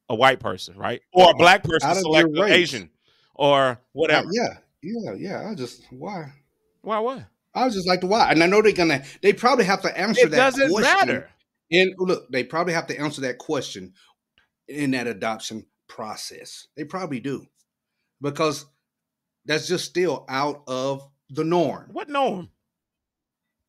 a 0.09 0.15
white 0.15 0.41
person, 0.41 0.77
right? 0.77 1.03
Or 1.13 1.31
a 1.31 1.35
black 1.35 1.63
person 1.65 1.89
Out 1.91 1.97
of 1.97 2.03
selected 2.03 2.37
your 2.37 2.47
an. 2.47 2.53
Asian, 2.53 2.91
or 3.35 3.63
Uh, 3.65 3.75
whatever. 3.93 4.29
yeah, 4.33 4.59
yeah, 4.83 5.13
yeah. 5.17 5.49
I 5.51 5.55
just 5.55 5.83
why. 5.91 6.33
Why 6.83 6.99
what? 7.01 7.25
I 7.55 7.65
was 7.65 7.75
just 7.75 7.89
like 7.89 8.01
the 8.03 8.07
why, 8.07 8.31
and 8.31 8.43
I 8.43 8.47
know 8.47 8.63
they're 8.63 8.73
gonna. 8.73 9.03
They 9.23 9.33
probably 9.33 9.65
have 9.65 9.83
to 9.83 9.99
answer 9.99 10.27
It 10.27 10.31
that 10.33 10.37
doesn't 10.55 10.71
question. 10.71 11.09
matter. 11.09 11.31
And 11.73 11.93
look, 11.99 12.31
they 12.31 12.45
probably 12.45 12.75
have 12.75 12.87
to 12.89 13.01
answer 13.01 13.23
that 13.23 13.39
question 13.39 13.95
in 14.69 14.93
that 14.93 15.07
adoption 15.07 15.67
process. 15.89 16.69
They 16.77 16.85
probably 16.85 17.19
do, 17.19 17.47
because 18.21 18.67
that's 19.47 19.67
just 19.67 19.85
still 19.87 20.25
out 20.29 20.63
of 20.69 21.09
the 21.31 21.43
norm. 21.45 21.89
What 21.93 22.09
norm? 22.09 22.51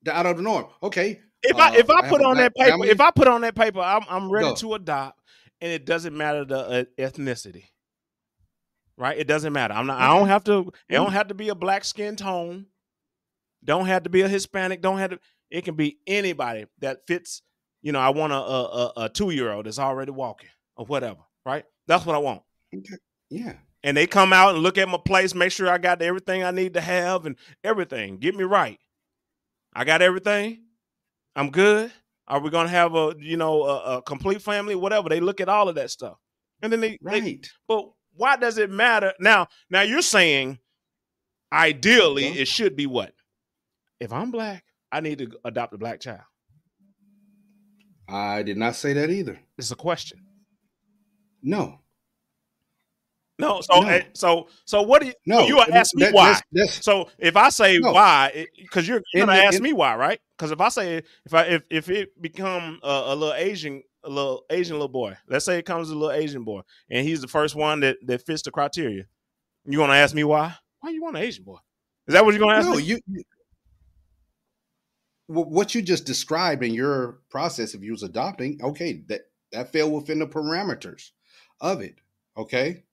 The- 0.04 0.16
Out 0.16 0.26
of 0.28 0.38
the 0.38 0.44
norm. 0.44 0.68
Okay. 0.84 1.22
If 1.44 1.56
Uh, 1.56 1.60
I 1.60 1.78
if 1.78 1.90
I 1.90 2.00
I 2.06 2.10
put 2.10 2.22
on 2.22 2.38
that 2.38 2.54
paper, 2.56 2.70
family. 2.70 2.90
if 2.90 3.00
I 3.02 3.10
put 3.12 3.28
on 3.28 3.42
that 3.42 3.56
paper, 3.56 3.80
I'm 3.80 4.04
I'm 4.10 4.30
ready 4.30 4.48
Go. 4.50 4.56
to 4.56 4.74
adopt, 4.76 5.20
and 5.62 5.72
it 5.72 5.86
doesn't 5.86 6.16
matter 6.16 6.46
the 6.46 6.58
uh, 6.58 6.84
ethnicity, 6.98 7.66
right? 8.98 9.18
It 9.18 9.28
doesn't 9.28 9.54
matter. 9.54 9.74
I'm 9.74 9.88
not. 9.88 10.00
I 10.00 10.18
don't 10.18 10.28
have 10.28 10.44
to. 10.46 10.72
It 10.90 10.94
don't 10.94 11.14
have 11.14 11.28
to 11.30 11.34
be 11.34 11.50
a 11.50 11.56
black 11.56 11.84
skin 11.84 12.16
tone. 12.16 12.68
Don't 13.64 13.88
have 13.88 14.04
to 14.04 14.10
be 14.10 14.22
a 14.22 14.28
Hispanic. 14.28 14.82
Don't 14.82 15.00
have 15.00 15.12
to. 15.12 15.20
It 15.50 15.64
can 15.64 15.76
be 15.76 15.98
anybody 16.06 16.66
that 16.80 17.08
fits. 17.08 17.42
You 17.82 17.92
know, 17.92 18.00
I 18.00 18.10
want 18.10 18.34
a 18.34 18.38
a, 18.38 18.64
a, 18.64 18.94
a 19.06 19.10
two 19.10 19.32
year 19.32 19.52
old 19.52 19.66
that's 19.66 19.80
already 19.80 20.12
walking 20.12 20.50
or 20.76 20.86
whatever, 20.86 21.22
right? 21.46 21.66
That's 21.88 22.06
what 22.06 22.16
I 22.16 22.20
want. 22.20 22.44
Yeah. 23.30 23.54
And 23.84 23.96
they 23.96 24.08
come 24.08 24.34
out 24.34 24.56
and 24.56 24.64
look 24.64 24.78
at 24.78 24.90
my 24.90 24.98
place, 24.98 25.34
make 25.34 25.52
sure 25.52 25.70
I 25.70 25.78
got 25.78 26.02
everything 26.02 26.44
I 26.44 26.52
need 26.52 26.74
to 26.74 26.82
have 26.82 27.26
and 27.26 27.36
everything. 27.64 28.18
Get 28.18 28.36
me 28.36 28.44
right. 28.44 28.80
I 29.74 29.86
got 29.86 30.02
everything. 30.02 30.64
I'm 31.36 31.52
good. 31.52 31.92
Are 32.28 32.40
we 32.40 32.50
gonna 32.50 32.70
have 32.70 32.94
a 32.96 33.16
you 33.20 33.38
know 33.38 33.64
a, 33.64 33.98
a 33.98 34.02
complete 34.02 34.42
family? 34.42 34.76
Whatever. 34.76 35.10
They 35.10 35.20
look 35.20 35.40
at 35.42 35.50
all 35.50 35.70
of 35.70 35.76
that 35.76 35.92
stuff, 35.92 36.18
and 36.62 36.72
then 36.72 36.82
they, 36.82 36.98
they 37.02 37.22
Right. 37.22 37.50
but 37.68 37.90
why 38.14 38.36
does 38.36 38.58
it 38.58 38.70
matter 38.70 39.14
now? 39.20 39.48
Now 39.70 39.82
you're 39.82 40.02
saying, 40.02 40.60
ideally, 41.54 42.26
it 42.28 42.48
should 42.48 42.76
be 42.76 42.88
what? 42.88 43.14
If 44.00 44.12
I'm 44.12 44.32
black, 44.32 44.64
I 44.92 45.00
need 45.02 45.20
to 45.20 45.32
adopt 45.46 45.74
a 45.74 45.78
black 45.78 46.00
child. 46.02 46.22
I 48.10 48.44
did 48.44 48.58
not 48.58 48.76
say 48.76 48.94
that 48.94 49.10
either. 49.10 49.40
It's 49.58 49.72
a 49.72 49.76
question. 49.76 50.20
No. 51.42 51.80
No. 53.40 53.62
So 53.62 53.82
No. 53.82 53.88
eh, 53.88 54.04
so 54.14 54.48
so 54.66 54.82
what 54.82 55.02
do 55.02 55.08
you? 55.08 55.14
No. 55.26 55.46
you 55.48 55.60
ask 55.60 55.96
me 55.96 56.06
that- 56.06 56.14
why. 56.14 56.30
That's, 56.32 56.42
that's 56.52 56.86
So 56.86 57.10
if 57.20 57.36
I 57.38 57.50
say 57.50 57.78
No. 57.78 57.92
why, 57.92 58.48
because 58.60 58.88
you're, 58.88 59.02
you're 59.14 59.26
gonna 59.26 59.38
the- 59.38 59.46
ask 59.46 59.58
in- 59.58 59.64
me 59.64 59.74
why, 59.74 59.96
right? 59.96 60.20
Because 60.38 60.52
if 60.52 60.60
I 60.62 60.70
say 60.70 61.04
if 61.26 61.34
I 61.34 61.44
if 61.44 61.64
if 61.70 61.90
it 61.90 62.20
become 62.22 62.80
a, 62.84 62.88
a 63.08 63.16
little 63.16 63.34
Asian 63.34 63.84
a 64.04 64.10
little 64.10 64.44
Asian 64.50 64.74
little 64.76 64.88
boy, 64.88 65.18
let's 65.28 65.46
say 65.46 65.58
it 65.60 65.66
comes 65.66 65.90
a 65.90 65.96
little 65.96 66.12
Asian 66.12 66.44
boy, 66.44 66.62
and 66.90 67.06
he's 67.08 67.22
the 67.22 67.28
first 67.28 67.56
one 67.56 67.80
that 67.82 67.98
that 68.06 68.26
fits 68.26 68.42
the 68.44 68.52
criteria, 68.52 69.06
you 69.66 69.78
gonna 69.78 69.94
ask 69.94 70.16
me 70.16 70.24
why? 70.24 70.56
Why 70.80 70.92
you 70.92 71.02
want 71.04 71.18
an 71.18 71.24
Asian 71.24 71.44
boy? 71.44 71.58
Is 72.08 72.14
that 72.14 72.24
what 72.24 72.34
you're 72.34 72.40
gonna 72.40 72.58
ask 72.58 72.70
no. 72.70 72.76
me? 72.76 72.84
You. 72.84 73.00
you- 73.08 73.24
What 75.28 75.76
you 75.76 75.82
just 75.82 76.06
described 76.06 76.64
in 76.64 76.74
your 76.74 77.20
process, 77.30 77.74
if 77.76 77.82
you 77.82 77.92
was 77.92 78.04
adopting, 78.04 78.60
okay, 78.64 79.04
that 79.10 79.22
that 79.52 79.72
fell 79.74 79.92
within 79.92 80.20
the 80.20 80.28
parameters 80.28 81.12
of 81.60 81.82
it. 81.82 81.96
Okay, 82.38 82.84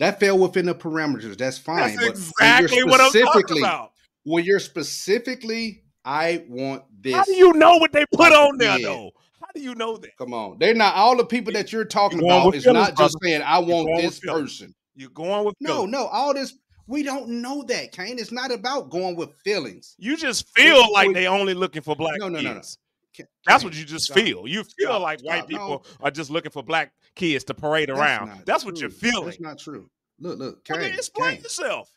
that 0.00 0.18
fell 0.18 0.36
within 0.38 0.66
the 0.66 0.74
parameters. 0.74 1.38
That's 1.38 1.56
fine. 1.58 1.76
That's 1.94 2.00
you're 2.00 2.10
exactly 2.10 2.82
what 2.84 3.00
I'm 3.00 3.12
talking 3.12 3.22
specifically- 3.26 3.60
about. 3.60 3.92
When 4.24 4.44
you're 4.44 4.58
specifically, 4.60 5.82
I 6.04 6.44
want 6.48 6.82
this. 7.00 7.14
How 7.14 7.24
do 7.24 7.32
you 7.34 7.52
know 7.54 7.76
what 7.78 7.92
they 7.92 8.04
put 8.12 8.32
on 8.32 8.58
there 8.58 8.78
Yeah. 8.78 8.86
though? 8.86 9.10
How 9.40 9.46
do 9.54 9.60
you 9.60 9.74
know 9.74 9.96
that? 9.96 10.16
Come 10.16 10.34
on, 10.34 10.58
they're 10.58 10.74
not 10.74 10.94
all 10.94 11.16
the 11.16 11.24
people 11.24 11.52
that 11.54 11.72
you're 11.72 11.84
talking 11.84 12.18
You're 12.20 12.26
about. 12.28 12.46
with 12.46 12.56
Is 12.56 12.64
feelings, 12.64 12.88
not 12.88 12.98
just 12.98 13.16
saying 13.22 13.42
I 13.42 13.58
want 13.58 13.68
going 13.86 13.94
with 13.96 14.04
this 14.04 14.20
person. 14.20 14.74
You're 14.94 15.10
going 15.10 15.44
with 15.46 15.54
No, 15.60 15.74
feelings. 15.76 15.92
no, 15.92 16.06
all 16.06 16.34
this 16.34 16.54
we 16.86 17.02
don't 17.04 17.28
know 17.28 17.62
that, 17.68 17.92
Cane. 17.92 18.18
It's 18.18 18.32
not 18.32 18.50
about 18.50 18.90
going 18.90 19.14
with 19.16 19.30
feelings. 19.44 19.94
You 19.98 20.16
just 20.16 20.48
feel 20.56 20.74
Wait, 20.82 20.92
like 20.92 21.06
wait. 21.08 21.14
they 21.14 21.26
only 21.28 21.54
looking 21.54 21.82
for 21.82 21.94
black 21.94 22.18
No, 22.18 22.28
no, 22.28 22.40
no, 22.40 22.48
no. 22.48 22.54
kids. 22.56 22.78
Ca- 23.16 23.24
That's 23.46 23.62
Cane, 23.62 23.70
what 23.70 23.78
you 23.78 23.84
just 23.84 24.06
stop. 24.06 24.16
feel. 24.18 24.46
You 24.48 24.64
feel 24.64 24.88
Stop, 24.88 25.02
like 25.02 25.20
white 25.22 25.38
stop. 25.44 25.50
No. 25.50 25.58
people 25.58 25.86
are 26.00 26.10
just 26.10 26.30
looking 26.30 26.50
for 26.50 26.62
black 26.64 26.92
kids 27.20 27.44
to 27.44 27.54
parade 27.54 27.88
That's 27.88 27.98
around. 28.00 28.42
That's 28.46 28.64
what 28.64 28.80
you're 28.80 28.90
feeling. 28.90 29.26
That's 29.26 29.40
not 29.40 29.58
true. 29.58 29.88
Look, 30.18 30.38
look, 30.38 30.60
Well, 30.68 30.78
then 30.80 30.92
explain 30.94 31.34
Cane, 31.34 31.42
yourself. 31.42 31.90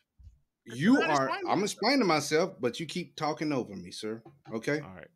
you 0.66 1.02
are. 1.02 1.02
explaining 1.10 1.32
I'm 1.50 1.60
yourself. 1.60 1.64
explaining 1.64 2.08
myself, 2.08 2.54
but 2.60 2.80
you 2.80 2.86
keep 2.86 3.16
talking 3.16 3.52
over 3.52 3.76
me, 3.76 3.92
sir. 3.92 4.22
Okay, 4.54 4.80
All 4.80 4.94
right. 4.96 5.08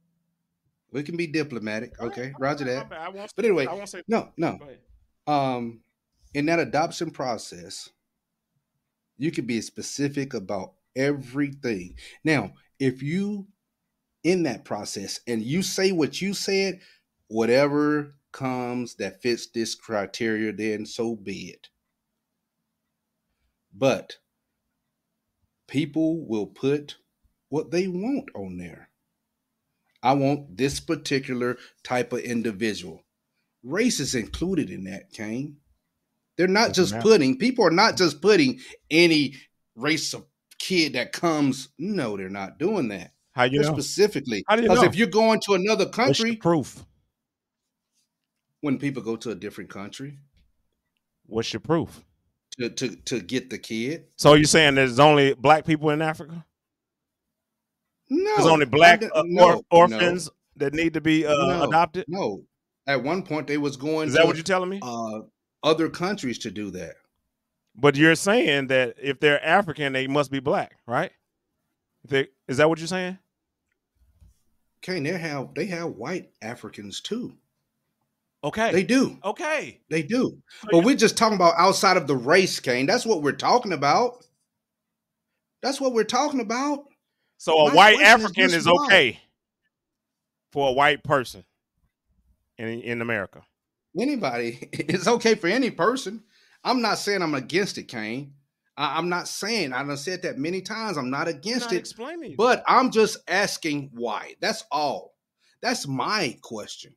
we 0.91 1.03
can 1.03 1.15
be 1.17 1.27
diplomatic. 1.27 1.99
Okay, 2.01 2.33
Roger 2.39 2.65
that. 2.65 2.91
I 2.91 3.09
won't 3.09 3.31
But 3.35 3.45
anyway, 3.45 3.65
I 3.67 3.73
won't 3.73 3.89
say. 3.89 4.01
No, 4.07 4.29
no. 4.37 4.59
Um 5.27 5.81
in 6.33 6.45
that 6.47 6.59
adoption 6.59 7.09
process 7.11 7.89
you 9.17 9.31
can 9.31 9.45
be 9.45 9.61
specific 9.61 10.33
about 10.33 10.73
everything 10.95 11.95
now 12.23 12.51
if 12.79 13.01
you 13.01 13.47
in 14.23 14.43
that 14.43 14.63
process 14.65 15.19
and 15.25 15.41
you 15.41 15.61
say 15.63 15.91
what 15.91 16.21
you 16.21 16.33
said 16.33 16.79
whatever 17.29 18.15
comes 18.31 18.95
that 18.95 19.21
fits 19.21 19.47
this 19.47 19.75
criteria 19.75 20.51
then 20.53 20.85
so 20.85 21.15
be 21.15 21.49
it 21.49 21.69
but 23.73 24.17
people 25.67 26.25
will 26.25 26.45
put 26.47 26.97
what 27.49 27.71
they 27.71 27.87
want 27.87 28.29
on 28.35 28.57
there 28.57 28.89
i 30.03 30.13
want 30.13 30.55
this 30.57 30.79
particular 30.79 31.57
type 31.83 32.13
of 32.13 32.19
individual 32.19 33.03
race 33.63 33.99
is 33.99 34.15
included 34.15 34.69
in 34.69 34.83
that 34.83 35.11
kane 35.11 35.57
they're 36.37 36.47
not 36.47 36.67
Doesn't 36.69 36.73
just 36.75 36.91
matter. 36.93 37.01
putting 37.03 37.37
people 37.37 37.65
are 37.65 37.71
not 37.71 37.97
just 37.97 38.21
putting 38.21 38.59
any 38.91 39.35
race 39.75 40.13
of 40.13 40.25
kid 40.59 40.93
that 40.93 41.11
comes 41.13 41.69
no 41.77 42.17
they're 42.17 42.29
not 42.29 42.57
doing 42.59 42.87
that 42.89 43.13
How 43.33 43.43
you 43.43 43.61
know? 43.61 43.71
specifically 43.71 44.43
How 44.47 44.55
do 44.55 44.61
you 44.63 44.67
know? 44.67 44.75
because 44.75 44.87
if 44.87 44.95
you're 44.95 45.07
going 45.07 45.39
to 45.41 45.53
another 45.53 45.87
country 45.87 46.35
proof? 46.35 46.83
When 48.61 48.77
people 48.77 49.01
go 49.03 49.15
to 49.15 49.31
a 49.31 49.35
different 49.35 49.69
country 49.69 50.17
What's 51.25 51.51
your 51.53 51.59
proof? 51.59 52.03
to 52.59 52.69
to, 52.69 52.95
to 52.95 53.19
get 53.19 53.49
the 53.49 53.57
kid 53.57 54.05
So 54.15 54.33
you're 54.33 54.45
saying 54.45 54.75
there's 54.75 54.99
only 54.99 55.33
black 55.33 55.65
people 55.65 55.89
in 55.91 56.01
Africa? 56.01 56.45
no 58.09 58.35
There's 58.35 58.47
only 58.47 58.65
black 58.65 59.03
uh, 59.03 59.23
no, 59.25 59.57
or- 59.57 59.61
orphans 59.81 60.29
that 60.55 60.73
need 60.73 60.93
to 60.93 61.01
be 61.01 61.25
uh, 61.25 61.33
No. 61.35 61.63
adopted. 61.63 62.05
no, 62.07 62.19
no 62.19 62.43
at 62.87 63.03
one 63.03 63.21
point 63.21 63.47
they 63.47 63.57
was 63.57 63.75
going 63.77 64.07
Is 64.07 64.13
that 64.13 64.21
to 64.21 64.27
what 64.27 64.35
you're 64.37 64.43
telling 64.43 64.69
me? 64.69 64.79
uh 64.81 65.21
other 65.63 65.89
countries 65.89 66.37
to 66.39 66.51
do 66.51 66.71
that 66.71 66.95
But 67.75 67.95
you're 67.95 68.15
saying 68.15 68.67
that 68.67 68.95
if 69.01 69.19
they're 69.19 69.43
African, 69.43 69.93
they 69.93 70.07
must 70.07 70.31
be 70.31 70.39
black, 70.39 70.77
right? 70.87 71.11
They, 72.07 72.27
is 72.47 72.57
that 72.57 72.69
what 72.69 72.79
you're 72.79 72.87
saying? 72.87 73.17
okay 74.83 74.99
they 75.01 75.17
have 75.17 75.53
they 75.55 75.65
have 75.65 75.89
white 75.89 76.29
africans 76.41 77.01
too 77.01 77.33
Okay. 78.43 78.71
they 78.71 78.83
do 78.83 79.17
okay. 79.25 79.81
they 79.89 80.03
do 80.03 80.37
But 80.71 80.83
we're 80.83 80.95
just 80.95 81.17
talking 81.17 81.35
about 81.35 81.55
outside 81.57 81.97
of 81.97 82.07
the 82.07 82.15
race, 82.15 82.59
Cane. 82.59 82.85
That's 82.85 83.05
what 83.05 83.21
we're 83.21 83.31
talking 83.31 83.73
about. 83.73 84.23
That's 85.61 85.81
what 85.81 85.93
we're 85.93 86.03
talking 86.03 86.39
about. 86.39 86.85
So 87.37 87.53
a 87.57 87.73
white 87.73 87.95
question 87.95 88.01
is 88.01 88.23
African 88.23 88.53
is, 88.53 88.67
okay 88.67 89.19
for 90.51 90.69
a 90.69 90.73
white 90.73 91.03
person 91.03 91.43
in 92.57 92.81
in 92.81 93.01
America. 93.01 93.43
Anybody, 93.97 94.69
it's 94.71 95.07
okay 95.07 95.35
for 95.35 95.47
any 95.47 95.71
person. 95.71 96.23
I'm 96.63 96.81
not 96.81 96.97
saying 96.97 97.21
I'm 97.21 97.35
against 97.35 97.77
it, 97.77 97.87
Cane. 97.87 98.33
I, 98.75 98.99
am 98.99 99.09
not 99.09 99.27
saying 99.27 99.73
I've 99.73 99.97
said 99.97 100.21
that 100.21 100.37
many 100.37 100.61
times. 100.61 100.97
I'm 100.97 101.09
not 101.09 101.27
against 101.27 101.67
not 101.67 101.73
it, 101.73 101.77
explaining. 101.77 102.35
but 102.37 102.63
I'm 102.67 102.91
just 102.91 103.17
asking 103.27 103.89
why. 103.93 104.35
That's 104.39 104.63
all. 104.71 105.15
That's 105.61 105.87
my 105.87 106.37
question. 106.41 106.95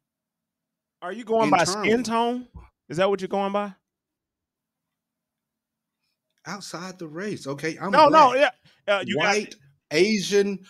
Are 1.02 1.12
you 1.12 1.24
going 1.24 1.50
by 1.50 1.64
skin 1.64 2.02
tone? 2.02 2.46
Is 2.88 2.98
that 2.98 3.08
what 3.08 3.20
you're 3.20 3.28
going 3.28 3.52
by? 3.52 3.74
Outside 6.46 6.98
the 6.98 7.06
race, 7.08 7.46
okay? 7.46 7.78
I'm 7.80 7.90
no, 7.90 8.08
no, 8.08 8.34
yeah. 8.34 8.50
Uh, 8.86 9.02
you 9.06 9.16
got- 9.16 9.24
white, 9.24 9.54
Asian, 9.90 10.60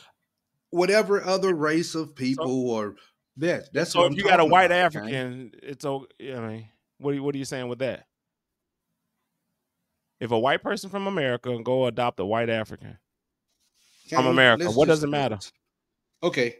whatever 0.70 1.22
other 1.24 1.54
race 1.54 1.94
of 1.94 2.14
people 2.14 2.70
or 2.70 2.96
that. 3.36 3.72
That's 3.72 3.92
so 3.92 4.00
what 4.00 4.06
if 4.06 4.12
I'm 4.12 4.18
you 4.18 4.24
got 4.24 4.40
a 4.40 4.44
white 4.44 4.66
about. 4.66 4.78
African, 4.96 5.52
it's 5.62 5.84
okay. 5.84 6.34
I 6.34 6.40
mean, 6.40 6.68
what 6.98 7.12
are 7.12 7.14
you, 7.14 7.22
what 7.22 7.34
are 7.34 7.38
you 7.38 7.44
saying 7.44 7.68
with 7.68 7.78
that? 7.80 8.06
If 10.20 10.32
a 10.32 10.38
white 10.38 10.62
person 10.62 10.90
from 10.90 11.06
America 11.06 11.56
go 11.62 11.86
adopt 11.86 12.20
a 12.20 12.26
white 12.26 12.50
African, 12.50 12.98
From 14.08 14.24
Cane, 14.24 14.32
America, 14.32 14.70
what 14.70 14.88
does 14.88 15.02
it 15.02 15.08
matter? 15.08 15.38
Okay, 16.22 16.56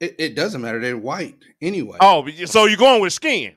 it, 0.00 0.16
it 0.18 0.36
doesn't 0.36 0.60
matter. 0.60 0.80
They're 0.80 0.96
white 0.96 1.36
anyway. 1.60 1.98
oh, 2.00 2.26
so 2.46 2.66
you're 2.66 2.76
going 2.76 3.00
with 3.00 3.12
skin. 3.12 3.56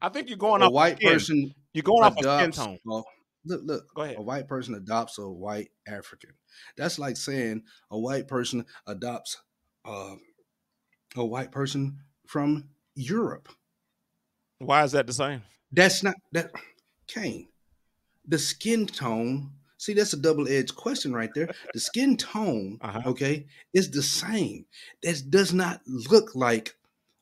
I 0.00 0.08
think 0.08 0.28
you're 0.28 0.38
going 0.38 0.62
a 0.62 0.66
off 0.66 0.72
white 0.72 0.96
skin. 0.96 1.12
person 1.12 1.54
You're 1.72 1.82
going 1.82 2.04
off 2.04 2.16
of 2.16 2.24
skin 2.24 2.52
tone. 2.52 2.78
Well, 2.84 3.04
look, 3.44 3.62
look. 3.64 3.94
Go 3.94 4.02
ahead. 4.02 4.16
A 4.18 4.22
white 4.22 4.48
person 4.48 4.74
adopts 4.74 5.18
a 5.18 5.28
white 5.28 5.70
African. 5.86 6.30
That's 6.76 6.98
like 6.98 7.16
saying 7.16 7.62
a 7.90 7.98
white 7.98 8.28
person 8.28 8.64
adopts 8.86 9.36
uh, 9.84 10.16
a 11.16 11.24
white 11.24 11.52
person 11.52 11.98
from 12.26 12.70
Europe. 12.94 13.48
Why 14.58 14.84
is 14.84 14.92
that 14.92 15.06
the 15.06 15.12
same? 15.12 15.42
That's 15.72 16.02
not 16.02 16.14
that 16.32 16.52
Cane. 17.06 17.48
The 18.26 18.38
skin 18.38 18.86
tone. 18.86 19.52
See, 19.78 19.94
that's 19.94 20.12
a 20.12 20.16
double-edged 20.18 20.74
question 20.76 21.12
right 21.14 21.32
there. 21.34 21.48
The 21.72 21.80
skin 21.80 22.16
tone, 22.16 22.78
Uh-huh. 22.82 23.02
okay, 23.06 23.46
is 23.72 23.90
the 23.90 24.02
same. 24.02 24.66
That 25.02 25.30
does 25.30 25.52
not 25.54 25.80
look 25.86 26.34
like 26.34 26.74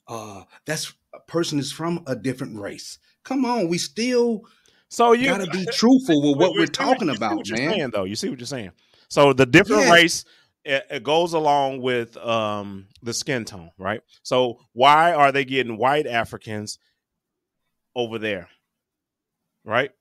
uh 0.08 0.44
that's 0.66 0.92
a 1.14 1.20
person 1.20 1.58
is 1.58 1.72
from 1.72 2.02
a 2.06 2.14
different 2.16 2.58
race. 2.58 2.98
Come 3.24 3.44
on, 3.44 3.68
we 3.68 3.78
still 3.78 4.42
So 4.88 5.12
you 5.12 5.26
gotta 5.26 5.46
be 5.50 5.66
truthful 5.72 6.22
with 6.22 6.38
what 6.40 6.52
we- 6.54 6.60
we're 6.60 6.66
talking 6.66 7.08
you 7.08 7.14
about, 7.16 7.36
what 7.38 7.48
you're 7.48 7.56
man. 7.58 7.70
saying, 7.70 7.90
though, 7.92 8.04
you 8.04 8.16
see 8.16 8.28
what 8.28 8.38
you're 8.38 8.46
saying. 8.46 8.72
So 9.08 9.32
the 9.32 9.46
different 9.46 9.82
Yes. 9.82 9.92
race 9.92 10.24
it, 10.64 10.84
it 10.90 11.02
goes 11.04 11.32
along 11.32 11.80
with 11.80 12.16
um, 12.16 12.88
the 13.02 13.14
skin 13.14 13.44
tone, 13.44 13.70
right? 13.78 14.00
So 14.24 14.58
why 14.72 15.12
are 15.12 15.30
they 15.30 15.44
getting 15.44 15.76
white 15.76 16.08
Africans 16.08 16.78
over 17.94 18.18
there, 18.18 18.48
right? 19.64 19.92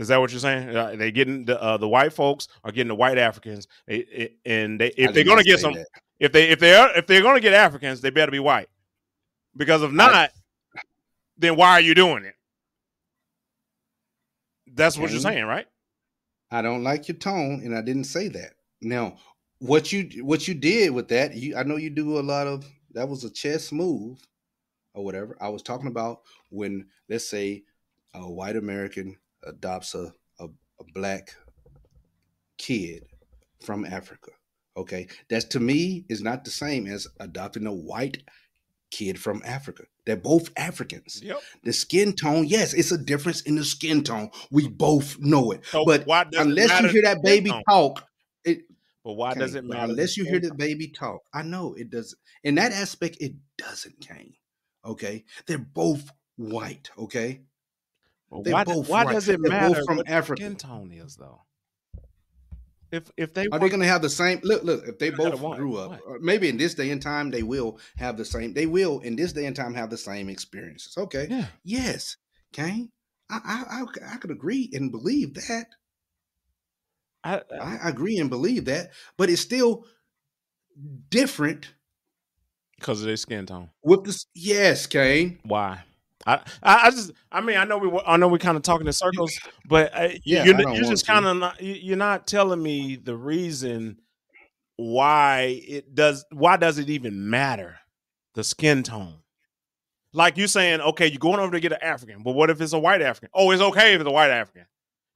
Is 0.00 0.08
that 0.08 0.18
what 0.18 0.30
you're 0.30 0.40
saying? 0.40 0.74
Uh, 0.74 0.96
they 0.96 1.12
getting 1.12 1.44
the 1.44 1.60
uh, 1.60 1.76
the 1.76 1.86
white 1.86 2.14
folks 2.14 2.48
are 2.64 2.72
getting 2.72 2.88
the 2.88 2.94
white 2.94 3.18
Africans, 3.18 3.68
they, 3.86 3.96
it- 3.98 4.38
and 4.46 4.80
they 4.80 4.88
if 4.96 5.12
they're 5.12 5.24
gonna 5.24 5.44
get 5.44 5.60
some, 5.60 5.74
that. 5.74 5.86
if 6.18 6.32
they 6.32 6.48
if 6.48 6.58
they 6.58 6.74
are 6.74 6.96
if 6.96 7.06
they're 7.06 7.20
gonna 7.20 7.38
get 7.38 7.52
Africans, 7.52 8.00
they 8.00 8.08
better 8.08 8.32
be 8.32 8.38
white, 8.38 8.70
because 9.54 9.82
if 9.82 9.92
not, 9.92 10.30
then 11.36 11.54
why 11.54 11.72
are 11.72 11.82
you 11.82 11.94
doing 11.94 12.24
it? 12.24 12.34
That's 14.72 14.96
what 14.96 15.10
you're 15.10 15.20
saying, 15.20 15.44
right? 15.44 15.66
I 16.50 16.62
don't 16.62 16.82
like 16.82 17.06
your 17.06 17.18
tone, 17.18 17.60
and 17.62 17.76
I 17.76 17.82
didn't 17.82 18.04
say 18.04 18.28
that. 18.28 18.54
Now, 18.80 19.18
what 19.58 19.92
you 19.92 20.24
what 20.24 20.48
you 20.48 20.54
did 20.54 20.92
with 20.92 21.08
that, 21.08 21.34
you 21.34 21.56
I 21.56 21.62
know 21.62 21.76
you 21.76 21.90
do 21.90 22.18
a 22.18 22.22
lot 22.22 22.46
of 22.46 22.64
that 22.92 23.06
was 23.06 23.24
a 23.24 23.30
chess 23.30 23.70
move 23.70 24.18
or 24.94 25.04
whatever. 25.04 25.36
I 25.42 25.50
was 25.50 25.62
talking 25.62 25.88
about 25.88 26.22
when 26.48 26.86
let's 27.10 27.28
say 27.28 27.64
a 28.14 28.20
white 28.20 28.56
American 28.56 29.18
adopts 29.44 29.94
a, 29.94 30.12
a, 30.38 30.44
a 30.44 30.84
black 30.94 31.34
kid 32.58 33.04
from 33.62 33.84
Africa. 33.84 34.30
Okay. 34.76 35.08
That's 35.28 35.44
to 35.46 35.60
me 35.60 36.04
is 36.08 36.22
not 36.22 36.44
the 36.44 36.50
same 36.50 36.86
as 36.86 37.06
adopting 37.18 37.66
a 37.66 37.72
white 37.72 38.18
kid 38.90 39.20
from 39.20 39.42
Africa. 39.44 39.84
They're 40.06 40.16
both 40.16 40.50
Africans. 40.56 41.20
Yep. 41.22 41.40
The 41.64 41.72
skin 41.72 42.14
tone, 42.14 42.46
yes, 42.46 42.74
it's 42.74 42.90
a 42.90 42.98
difference 42.98 43.42
in 43.42 43.54
the 43.56 43.64
skin 43.64 44.02
tone. 44.02 44.30
We 44.50 44.68
both 44.68 45.18
know 45.20 45.52
it. 45.52 45.64
So 45.66 45.84
but 45.84 46.06
why 46.06 46.24
does 46.24 46.40
it 46.40 46.46
unless 46.46 46.80
you 46.80 46.88
hear 46.88 47.02
that 47.02 47.22
baby 47.22 47.50
tone? 47.50 47.62
talk, 47.68 48.04
it 48.44 48.62
But 49.04 49.12
why 49.14 49.34
does 49.34 49.54
it 49.54 49.64
matter? 49.64 49.90
unless 49.90 50.16
you 50.16 50.24
hear 50.24 50.40
the 50.40 50.54
baby 50.54 50.88
talk. 50.88 51.20
I 51.32 51.42
know 51.42 51.74
it 51.74 51.90
doesn't. 51.90 52.18
In 52.42 52.56
that 52.56 52.72
aspect, 52.72 53.18
it 53.20 53.34
doesn't, 53.58 54.00
Cane. 54.00 54.34
Okay, 54.84 55.24
they're 55.46 55.58
both 55.58 56.10
white. 56.36 56.90
Okay, 56.98 57.42
they're 58.30 58.52
Why, 58.54 58.64
both 58.64 58.88
why 58.88 59.04
does 59.12 59.28
it 59.28 59.40
They're 59.42 59.50
matter 59.50 59.82
from 59.84 60.02
Africa. 60.06 60.42
skin 60.42 60.56
tone 60.56 60.92
is 60.92 61.16
though? 61.16 61.42
If 62.92 63.10
if 63.16 63.34
they 63.34 63.46
Are 63.46 63.58
they 63.58 63.68
going 63.68 63.80
to 63.82 63.86
have 63.86 64.02
the 64.02 64.10
same? 64.10 64.40
Look, 64.42 64.64
look. 64.64 64.84
If 64.86 64.98
they 64.98 65.10
both 65.10 65.40
want- 65.40 65.58
grew 65.58 65.76
up, 65.76 66.00
or 66.06 66.16
uh, 66.16 66.18
maybe 66.20 66.48
in 66.48 66.56
this 66.56 66.74
day 66.74 66.90
and 66.90 67.00
time, 67.00 67.30
they 67.30 67.42
will 67.44 67.78
have 67.96 68.16
the 68.16 68.24
same. 68.24 68.52
They 68.52 68.66
will 68.66 68.98
in 69.00 69.14
this 69.14 69.32
day 69.32 69.46
and 69.46 69.54
time 69.54 69.74
have 69.74 69.90
the 69.90 69.96
same 69.96 70.28
experiences. 70.28 70.94
Okay, 70.98 71.28
yeah, 71.30 71.46
yes, 71.62 72.16
Cane. 72.52 72.90
I 73.30 73.38
I 73.44 73.64
I, 73.80 74.14
I 74.14 74.16
could 74.16 74.32
agree 74.32 74.70
and 74.72 74.90
believe 74.90 75.34
that. 75.34 75.66
I, 77.22 77.34
uh, 77.36 77.42
I 77.60 77.88
agree 77.88 78.16
and 78.18 78.28
believe 78.30 78.64
that, 78.64 78.90
but 79.16 79.30
it's 79.30 79.42
still 79.42 79.84
different 81.10 81.72
because 82.78 83.00
of 83.02 83.06
their 83.06 83.16
skin 83.16 83.46
tone. 83.46 83.70
with 83.84 84.04
this. 84.04 84.26
Yes, 84.34 84.86
Cane. 84.88 85.38
Why? 85.44 85.84
I, 86.26 86.40
I 86.62 86.90
just 86.90 87.12
I 87.32 87.40
mean 87.40 87.56
I 87.56 87.64
know 87.64 87.78
we 87.78 87.90
I 88.06 88.16
know 88.16 88.28
we're 88.28 88.38
kind 88.38 88.56
of 88.56 88.62
talking 88.62 88.86
in 88.86 88.92
circles, 88.92 89.38
but 89.66 89.90
uh, 89.94 90.08
Yeah, 90.24 90.44
you're, 90.44 90.56
you're 90.74 90.84
just 90.90 91.06
kind 91.06 91.24
of 91.26 91.36
not 91.38 91.60
you- 91.62 91.74
you're 91.80 91.96
not 91.96 92.26
telling 92.26 92.62
me 92.62 92.96
the 92.96 93.16
reason 93.16 93.98
why 94.76 95.60
it 95.66 95.94
does 95.94 96.24
why 96.30 96.56
does 96.56 96.78
it 96.78 96.88
even 96.90 97.28
matter 97.30 97.78
the 98.34 98.44
skin 98.44 98.82
tone? 98.82 99.16
Like 100.12 100.36
you 100.36 100.46
saying, 100.48 100.80
okay, 100.80 101.06
you're 101.06 101.18
going 101.18 101.38
over 101.38 101.52
to 101.52 101.60
get 101.60 101.72
an 101.72 101.78
African, 101.82 102.22
but 102.22 102.32
what 102.32 102.50
if 102.50 102.60
it's 102.60 102.72
a 102.72 102.78
white 102.78 103.00
African? 103.02 103.28
Oh, 103.32 103.50
it's 103.52 103.62
okay 103.62 103.94
if 103.94 104.00
it's 104.00 104.08
a 104.08 104.12
white 104.12 104.30
African. 104.30 104.66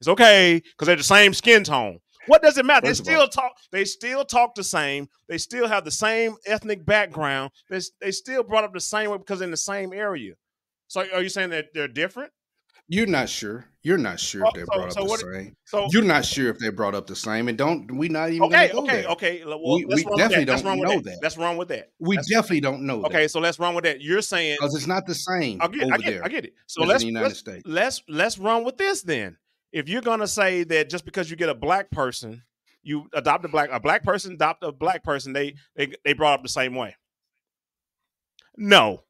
It's 0.00 0.08
okay 0.08 0.60
because 0.64 0.86
they're 0.86 0.96
the 0.96 1.02
same 1.02 1.34
skin 1.34 1.64
tone. 1.64 1.98
What 2.26 2.42
does 2.42 2.56
it 2.58 2.64
matter? 2.64 2.86
First 2.86 3.04
they 3.04 3.12
of 3.14 3.18
all- 3.20 3.26
still 3.26 3.42
talk. 3.42 3.52
They 3.72 3.84
still 3.84 4.24
talk 4.24 4.54
the 4.54 4.64
same. 4.64 5.08
They 5.28 5.36
still 5.38 5.66
have 5.68 5.84
the 5.84 5.90
same 5.90 6.36
ethnic 6.46 6.84
background. 6.86 7.50
They 7.68 7.80
they 8.00 8.10
still 8.10 8.42
brought 8.44 8.64
up 8.64 8.72
the 8.72 8.80
same 8.80 9.10
way 9.10 9.18
because 9.18 9.40
in 9.42 9.50
the 9.50 9.56
same 9.56 9.92
area. 9.92 10.34
So 10.94 11.00
are 11.12 11.22
you 11.22 11.28
saying 11.28 11.50
that 11.50 11.74
they're 11.74 11.88
different? 11.88 12.30
You're 12.86 13.08
not 13.08 13.28
sure. 13.28 13.66
You're 13.82 13.98
not 13.98 14.20
sure 14.20 14.44
Oh, 14.44 14.48
if 14.50 14.54
they 14.54 14.60
so- 14.60 14.66
brought 14.78 14.92
so 14.92 15.02
up 15.02 15.08
the 15.08 15.34
same. 15.34 15.56
So 15.64 15.88
You're 15.90 16.04
not 16.04 16.24
sure 16.24 16.50
if 16.50 16.58
they 16.60 16.68
brought 16.68 16.94
up 16.94 17.08
the 17.08 17.16
same, 17.16 17.48
and 17.48 17.58
don't 17.58 17.90
we 17.98 18.08
not 18.08 18.30
even 18.30 18.44
okay, 18.44 18.68
go 18.70 18.84
okay, 18.84 19.00
there. 19.02 19.10
okay. 19.10 19.44
Well, 19.44 19.58
We- 19.58 19.86
we 19.86 20.04
definitely 20.04 20.04
with 20.04 20.46
that. 20.46 20.46
Let's 20.52 20.62
don't 20.62 20.78
know 20.78 20.94
that. 21.00 21.04
that. 21.04 21.18
Let's 21.20 21.36
run 21.36 21.56
with 21.56 21.66
that. 21.68 21.90
We 21.98 22.14
That's- 22.14 22.28
definitely 22.28 22.60
don't 22.60 22.82
know 22.86 23.02
Okay, 23.06 23.26
so 23.26 23.40
let's 23.40 23.58
run 23.58 23.74
with 23.74 23.82
that. 23.84 24.02
You're 24.02 24.22
saying 24.22 24.56
because 24.60 24.76
it's 24.76 24.86
not 24.86 25.04
the 25.04 25.16
same 25.16 25.60
I 25.60 25.66
get, 25.66 25.82
over 25.82 25.94
I 25.94 25.96
get, 25.96 26.10
there 26.12 26.24
I 26.24 26.28
get 26.28 26.44
it. 26.44 26.54
So 26.68 26.84
let's 26.84 27.02
in 27.02 27.08
the 27.08 27.12
United 27.12 27.26
let's, 27.26 27.38
States. 27.40 27.62
let's 27.66 28.02
let's 28.08 28.38
run 28.38 28.62
with 28.62 28.76
this 28.78 29.02
then. 29.02 29.36
If 29.72 29.88
you're 29.88 30.00
gonna 30.02 30.28
say 30.28 30.62
that 30.62 30.88
just 30.90 31.04
because 31.04 31.28
you 31.28 31.36
get 31.36 31.48
a 31.48 31.54
black 31.56 31.90
person, 31.90 32.44
you 32.84 33.08
adopt 33.14 33.44
a 33.44 33.48
black 33.48 33.70
a 33.72 33.80
black 33.80 34.04
person 34.04 34.34
adopt 34.34 34.62
a 34.62 34.70
black 34.70 35.02
person, 35.02 35.32
they 35.32 35.56
they 35.74 35.92
they 36.04 36.12
brought 36.12 36.34
up 36.34 36.42
the 36.44 36.48
same 36.48 36.76
way. 36.76 36.94
No, 38.56 39.03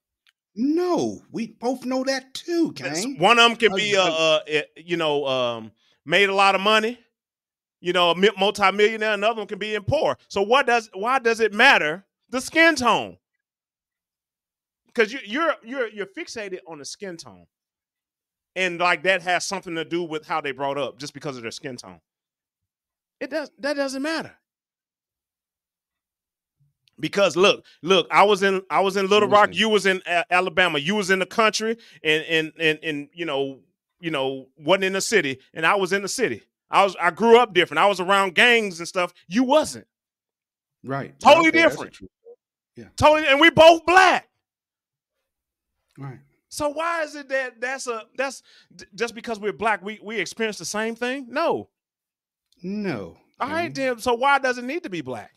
No, 0.56 1.20
we 1.32 1.48
both 1.48 1.84
know 1.84 2.04
that 2.04 2.32
too, 2.32 2.72
Cane. 2.72 3.16
one 3.18 3.38
of 3.38 3.50
them 3.50 3.56
can 3.56 3.74
be 3.74 3.96
uh, 3.96 4.04
uh 4.04 4.40
eh, 4.46 4.62
you 4.76 4.96
know 4.96 5.26
um 5.26 5.72
made 6.06 6.28
a 6.28 6.34
lot 6.34 6.54
of 6.54 6.60
money, 6.60 6.98
you 7.80 7.92
know 7.92 8.10
a 8.10 8.16
mi- 8.16 8.30
multi-millionaire. 8.38 9.14
Another 9.14 9.38
one 9.38 9.46
can 9.48 9.58
be 9.58 9.74
in 9.74 9.82
poor. 9.82 10.16
So 10.28 10.42
what 10.42 10.66
does 10.66 10.88
why 10.94 11.18
does 11.18 11.40
it 11.40 11.52
matter 11.52 12.04
the 12.30 12.40
skin 12.40 12.76
tone? 12.76 13.18
Because 14.86 15.12
you, 15.12 15.18
you're 15.24 15.54
you're 15.64 15.88
you're 15.88 16.06
fixated 16.06 16.60
on 16.68 16.78
the 16.78 16.84
skin 16.84 17.16
tone, 17.16 17.46
and 18.54 18.78
like 18.78 19.02
that 19.02 19.22
has 19.22 19.44
something 19.44 19.74
to 19.74 19.84
do 19.84 20.04
with 20.04 20.24
how 20.24 20.40
they 20.40 20.52
brought 20.52 20.78
up 20.78 21.00
just 21.00 21.14
because 21.14 21.36
of 21.36 21.42
their 21.42 21.50
skin 21.50 21.76
tone. 21.76 22.00
It 23.18 23.30
does 23.30 23.50
that 23.58 23.74
doesn't 23.74 24.02
matter. 24.02 24.36
Because 27.00 27.36
look, 27.36 27.64
look, 27.82 28.06
I 28.10 28.22
was 28.22 28.42
in 28.42 28.62
I 28.70 28.80
was 28.80 28.96
in 28.96 29.08
Little 29.08 29.28
Rock, 29.28 29.50
you 29.54 29.68
was 29.68 29.84
in 29.86 30.00
Alabama, 30.30 30.78
you 30.78 30.94
was 30.94 31.10
in 31.10 31.18
the 31.18 31.26
country, 31.26 31.76
and 32.02 32.24
and 32.24 32.52
and 32.58 32.78
and 32.82 33.08
you 33.12 33.24
know, 33.26 33.58
you 34.00 34.10
know, 34.10 34.46
wasn't 34.56 34.84
in 34.84 34.92
the 34.92 35.00
city, 35.00 35.38
and 35.54 35.66
I 35.66 35.74
was 35.74 35.92
in 35.92 36.02
the 36.02 36.08
city. 36.08 36.42
I 36.70 36.84
was 36.84 36.96
I 37.00 37.10
grew 37.10 37.38
up 37.38 37.52
different. 37.52 37.78
I 37.80 37.86
was 37.86 38.00
around 38.00 38.34
gangs 38.34 38.78
and 38.78 38.86
stuff. 38.88 39.12
You 39.28 39.42
wasn't. 39.44 39.86
Right. 40.84 41.18
Totally 41.18 41.48
Okay, 41.48 41.62
different. 41.62 41.96
yeah 42.76 42.86
Totally, 42.96 43.26
and 43.26 43.40
we 43.40 43.50
both 43.50 43.84
black. 43.86 44.28
Right. 45.98 46.18
So 46.48 46.68
why 46.68 47.02
is 47.02 47.16
it 47.16 47.28
that 47.30 47.60
that's 47.60 47.86
a 47.88 48.04
that's 48.16 48.42
just 48.94 49.14
because 49.14 49.40
we're 49.40 49.52
black 49.52 49.82
we 49.82 49.98
we 50.02 50.18
experience 50.20 50.58
the 50.58 50.64
same 50.64 50.94
thing? 50.94 51.26
No. 51.28 51.68
No. 52.62 53.16
All 53.40 53.48
right, 53.48 53.74
Cane. 53.74 53.86
then. 53.86 53.98
So 53.98 54.14
why 54.14 54.38
does 54.38 54.58
it 54.58 54.64
need 54.64 54.84
to 54.84 54.90
be 54.90 55.00
black? 55.00 55.32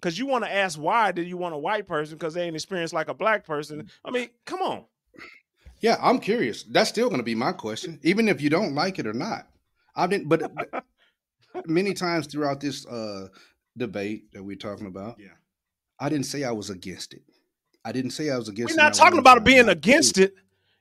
Because 0.00 0.18
you 0.18 0.26
want 0.26 0.44
to 0.44 0.52
ask 0.52 0.78
why 0.78 1.12
did 1.12 1.26
you 1.28 1.36
want 1.36 1.54
a 1.54 1.58
white 1.58 1.86
person 1.86 2.16
because 2.16 2.32
they 2.32 2.42
ain't 2.44 2.54
experienced 2.56 2.94
like 2.94 3.08
a 3.08 3.14
black 3.14 3.44
person? 3.44 3.90
I 4.04 4.10
mean, 4.10 4.28
come 4.46 4.62
on. 4.62 4.84
Yeah, 5.80 5.96
I'm 6.00 6.18
curious. 6.18 6.62
That's 6.62 6.88
still 6.88 7.08
going 7.08 7.20
to 7.20 7.24
be 7.24 7.34
my 7.34 7.52
question, 7.52 7.98
even 8.02 8.28
if 8.28 8.40
you 8.40 8.48
don't 8.50 8.74
like 8.74 8.98
it 8.98 9.06
or 9.06 9.12
not. 9.12 9.48
I 9.94 10.06
didn't, 10.06 10.28
but 10.28 10.42
but 10.54 10.84
many 11.66 11.92
times 11.94 12.26
throughout 12.26 12.60
this 12.60 12.86
uh, 12.86 13.28
debate 13.76 14.32
that 14.32 14.42
we're 14.42 14.56
talking 14.56 14.86
about, 14.86 15.16
Yeah. 15.18 15.28
I 15.98 16.08
didn't 16.08 16.26
say 16.26 16.44
I 16.44 16.52
was 16.52 16.70
against 16.70 17.12
it. 17.12 17.22
I 17.84 17.92
didn't 17.92 18.12
say 18.12 18.30
I 18.30 18.38
was 18.38 18.48
against. 18.48 18.72
It. 18.72 18.76
We're 18.78 18.84
not 18.84 18.94
talking 18.94 19.18
about 19.18 19.44
being 19.44 19.68
against 19.68 20.16
it. 20.18 20.34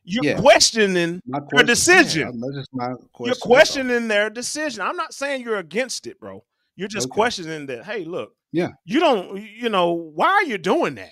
You're 0.04 0.24
Yeah. 0.24 0.40
questioning. 0.40 1.22
Question- 1.30 1.66
decision. 1.66 2.42
Yeah, 2.42 2.94
question. 3.12 3.26
You're 3.26 3.36
questioning 3.36 4.08
their 4.08 4.30
decision. 4.30 4.82
I'm 4.82 4.96
not 4.96 5.14
saying 5.14 5.42
you're 5.44 5.58
against 5.58 6.08
it, 6.08 6.20
bro. 6.20 6.44
You're 6.76 6.88
just 6.88 7.08
Okay. 7.08 7.16
questioning 7.16 7.66
that. 7.68 7.86
Hey, 7.86 8.06
look. 8.06 8.34
Yeah. 8.52 8.70
You 8.86 9.00
don't. 9.00 9.42
You 9.42 9.70
know 9.70 9.92
why 9.94 10.28
are 10.28 10.44
you 10.44 10.58
doing 10.58 10.96
that? 10.96 11.12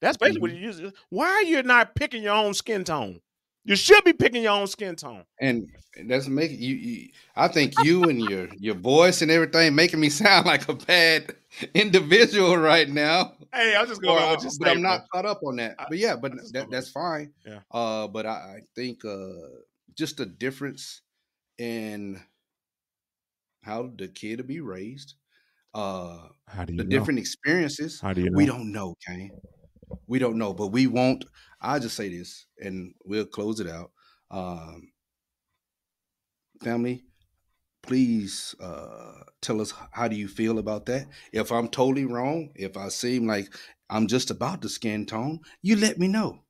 That's 0.00 0.16
basically 0.16 0.50
Mm-hmm. 0.50 0.66
what 0.66 0.80
you 0.80 0.84
use. 0.86 0.92
Why 1.10 1.26
are 1.26 1.42
you 1.44 1.62
not 1.62 1.94
picking 1.94 2.22
your 2.22 2.34
own 2.34 2.54
skin 2.54 2.84
tone? 2.84 3.20
You 3.66 3.76
should 3.76 4.04
be 4.04 4.12
picking 4.12 4.42
your 4.42 4.52
own 4.52 4.66
skin 4.66 4.94
tone. 4.94 5.24
and 5.40 5.66
that's 6.06 6.28
making 6.28 6.58
you, 6.60 6.74
you. 6.74 7.08
I 7.34 7.48
think 7.48 7.72
you 7.82 8.04
and 8.04 8.20
your 8.20 8.48
your 8.58 8.74
voice 8.74 9.22
and 9.22 9.30
everything 9.30 9.74
making 9.74 10.00
me 10.00 10.08
sound 10.10 10.44
like 10.44 10.68
a 10.68 10.74
bad 10.74 11.34
individual 11.72 12.58
right 12.58 12.88
now. 12.88 13.32
Hey, 13.54 13.74
I'm 13.74 13.86
just 13.86 14.02
going 14.02 14.18
I- 14.18 14.26
on 14.26 14.30
what 14.34 14.42
you 14.44 14.50
but 14.58 14.68
I'm 14.68 14.82
not 14.82 15.08
caught 15.10 15.24
up 15.24 15.40
on 15.42 15.56
that. 15.56 15.76
But 15.88 15.96
yeah, 15.96 16.14
but 16.16 16.32
that, 16.52 16.68
that's 16.70 16.90
fine. 16.90 17.32
Yeah. 17.46 17.60
Uh, 17.70 18.06
but 18.08 18.26
I, 18.26 18.30
I 18.30 18.58
think 18.76 19.02
uh, 19.06 19.28
just 19.96 20.18
the 20.18 20.26
difference 20.26 21.00
in 21.56 22.20
how 23.62 23.90
the 23.96 24.08
kid 24.08 24.38
to 24.38 24.44
be 24.44 24.60
raised, 24.60 25.14
uh, 25.74 26.28
How 26.48 26.64
do 26.64 26.72
you 26.72 26.78
the 26.78 26.84
know? 26.84 26.90
different 26.90 27.18
experiences. 27.18 28.00
How 28.00 28.12
do 28.12 28.22
you 28.22 28.30
know? 28.30 28.36
We 28.36 28.46
don't 28.46 28.72
know, 28.72 28.94
Cane. 29.06 29.30
We 30.06 30.18
don't 30.18 30.38
know, 30.38 30.54
but 30.54 30.68
we 30.68 30.86
won't. 30.86 31.24
I'll 31.60 31.80
just 31.80 31.96
say 31.96 32.08
this, 32.08 32.46
and 32.58 32.94
we'll 33.04 33.26
close 33.26 33.60
it 33.60 33.68
out. 33.68 33.90
Um, 34.30 34.92
family, 36.62 37.04
please 37.82 38.54
uh, 38.60 39.22
tell 39.40 39.60
us 39.60 39.72
how 39.92 40.08
do 40.08 40.16
you 40.16 40.28
feel 40.28 40.58
about 40.58 40.86
that. 40.86 41.06
If 41.32 41.50
I'm 41.52 41.68
totally 41.68 42.04
wrong, 42.04 42.50
if 42.54 42.76
I 42.76 42.88
seem 42.88 43.26
like 43.26 43.54
I'm 43.90 44.06
just 44.06 44.30
about 44.30 44.62
the 44.62 44.68
skin 44.68 45.06
tone, 45.06 45.40
you 45.62 45.76
let 45.76 45.98
me 45.98 46.08
know. 46.08 46.40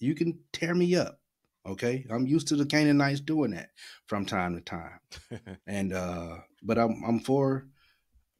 You 0.00 0.14
can 0.14 0.38
tear 0.52 0.74
me 0.74 0.94
up. 0.96 1.20
Okay, 1.66 2.06
I'm 2.10 2.26
used 2.26 2.48
to 2.48 2.56
the 2.56 2.64
Canaanites 2.64 3.20
doing 3.20 3.50
that 3.50 3.70
from 4.06 4.24
time 4.24 4.54
to 4.54 4.62
time, 4.62 5.00
and 5.66 5.92
uh, 5.92 6.36
but 6.62 6.78
I'm 6.78 7.02
I'm 7.06 7.20
for 7.20 7.66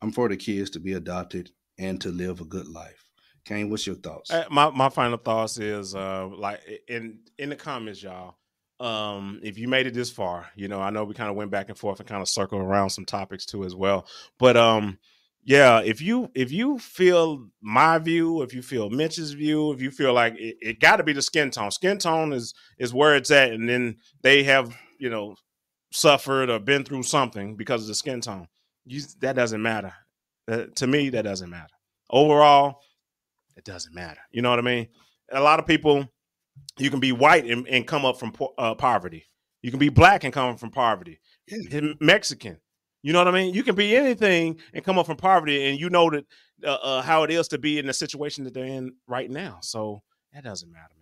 I'm 0.00 0.12
for 0.12 0.28
the 0.28 0.36
kids 0.36 0.70
to 0.70 0.80
be 0.80 0.92
adopted 0.94 1.50
and 1.78 2.00
to 2.00 2.10
live 2.10 2.40
a 2.40 2.44
good 2.44 2.68
life. 2.68 3.08
Cane, 3.44 3.70
what's 3.70 3.86
your 3.86 3.96
thoughts? 3.96 4.30
Uh, 4.30 4.44
my 4.50 4.70
my 4.70 4.88
final 4.88 5.16
thoughts 5.16 5.58
is 5.58 5.94
uh 5.94 6.28
like 6.28 6.60
in 6.86 7.20
in 7.38 7.48
the 7.48 7.56
comments, 7.56 8.02
y'all. 8.02 8.36
Um, 8.80 9.40
if 9.42 9.58
you 9.58 9.66
made 9.66 9.86
it 9.86 9.94
this 9.94 10.10
far, 10.10 10.46
you 10.54 10.68
know, 10.68 10.80
I 10.80 10.90
know 10.90 11.02
we 11.04 11.14
kind 11.14 11.30
of 11.30 11.34
went 11.34 11.50
back 11.50 11.68
and 11.68 11.76
forth 11.76 11.98
and 11.98 12.08
kind 12.08 12.22
of 12.22 12.28
circled 12.28 12.62
around 12.62 12.90
some 12.90 13.04
topics 13.04 13.44
too 13.44 13.64
as 13.64 13.74
well. 13.74 14.06
But 14.38 14.56
um, 14.56 14.98
yeah, 15.44 15.80
if 15.80 16.02
you 16.02 16.30
if 16.34 16.52
you 16.52 16.78
feel 16.78 17.48
my 17.62 17.98
view, 17.98 18.42
if 18.42 18.52
you 18.52 18.60
feel 18.60 18.90
Mitch's 18.90 19.32
view, 19.32 19.72
if 19.72 19.80
you 19.80 19.90
feel 19.90 20.12
like 20.12 20.34
it, 20.38 20.58
it 20.60 20.80
got 20.80 20.96
to 20.96 21.02
be 21.02 21.14
the 21.14 21.22
skin 21.22 21.50
tone, 21.50 21.70
skin 21.70 21.98
tone 21.98 22.34
is 22.34 22.54
is 22.78 22.92
where 22.92 23.16
it's 23.16 23.30
at, 23.30 23.52
and 23.52 23.66
then 23.66 23.96
they 24.20 24.42
have 24.42 24.76
you 24.98 25.08
know 25.08 25.36
suffered 25.90 26.50
or 26.50 26.58
been 26.58 26.84
through 26.84 27.02
something 27.02 27.56
because 27.56 27.82
of 27.82 27.88
the 27.88 27.94
skin 27.94 28.20
tone. 28.20 28.46
You 28.88 29.02
that 29.20 29.36
doesn't 29.36 29.62
matter. 29.62 29.92
That, 30.46 30.76
to 30.76 30.86
me, 30.86 31.10
that 31.10 31.22
doesn't 31.22 31.50
matter. 31.50 31.74
Overall, 32.10 32.80
it 33.56 33.64
doesn't 33.64 33.94
matter. 33.94 34.20
You 34.30 34.42
know 34.42 34.50
what 34.50 34.58
I 34.58 34.62
mean? 34.62 34.88
A 35.30 35.40
lot 35.40 35.58
of 35.58 35.66
people, 35.66 36.08
you 36.78 36.90
can 36.90 37.00
be 37.00 37.12
white 37.12 37.44
and, 37.44 37.68
and 37.68 37.86
come 37.86 38.04
up 38.04 38.18
from 38.18 38.32
po- 38.32 38.54
uh, 38.56 38.74
poverty. 38.74 39.26
You 39.62 39.70
can 39.70 39.78
be 39.78 39.90
black 39.90 40.24
and 40.24 40.32
come 40.32 40.56
from 40.56 40.70
poverty. 40.70 41.20
Yeah. 41.46 41.80
Mexican. 42.00 42.58
You 43.02 43.12
know 43.12 43.20
what 43.20 43.28
I 43.28 43.32
mean? 43.32 43.54
You 43.54 43.62
can 43.62 43.74
be 43.74 43.94
anything 43.96 44.58
and 44.72 44.84
come 44.84 44.98
up 44.98 45.06
from 45.06 45.16
poverty, 45.16 45.68
and 45.68 45.78
you 45.78 45.90
know 45.90 46.10
that 46.10 46.24
uh, 46.64 46.78
uh, 46.82 47.02
how 47.02 47.22
it 47.24 47.30
is 47.30 47.48
to 47.48 47.58
be 47.58 47.78
in 47.78 47.86
the 47.86 47.92
situation 47.92 48.44
that 48.44 48.54
they're 48.54 48.64
in 48.64 48.94
right 49.06 49.30
now. 49.30 49.58
So 49.60 50.02
that 50.32 50.44
doesn't 50.44 50.70
matter. 50.72 50.94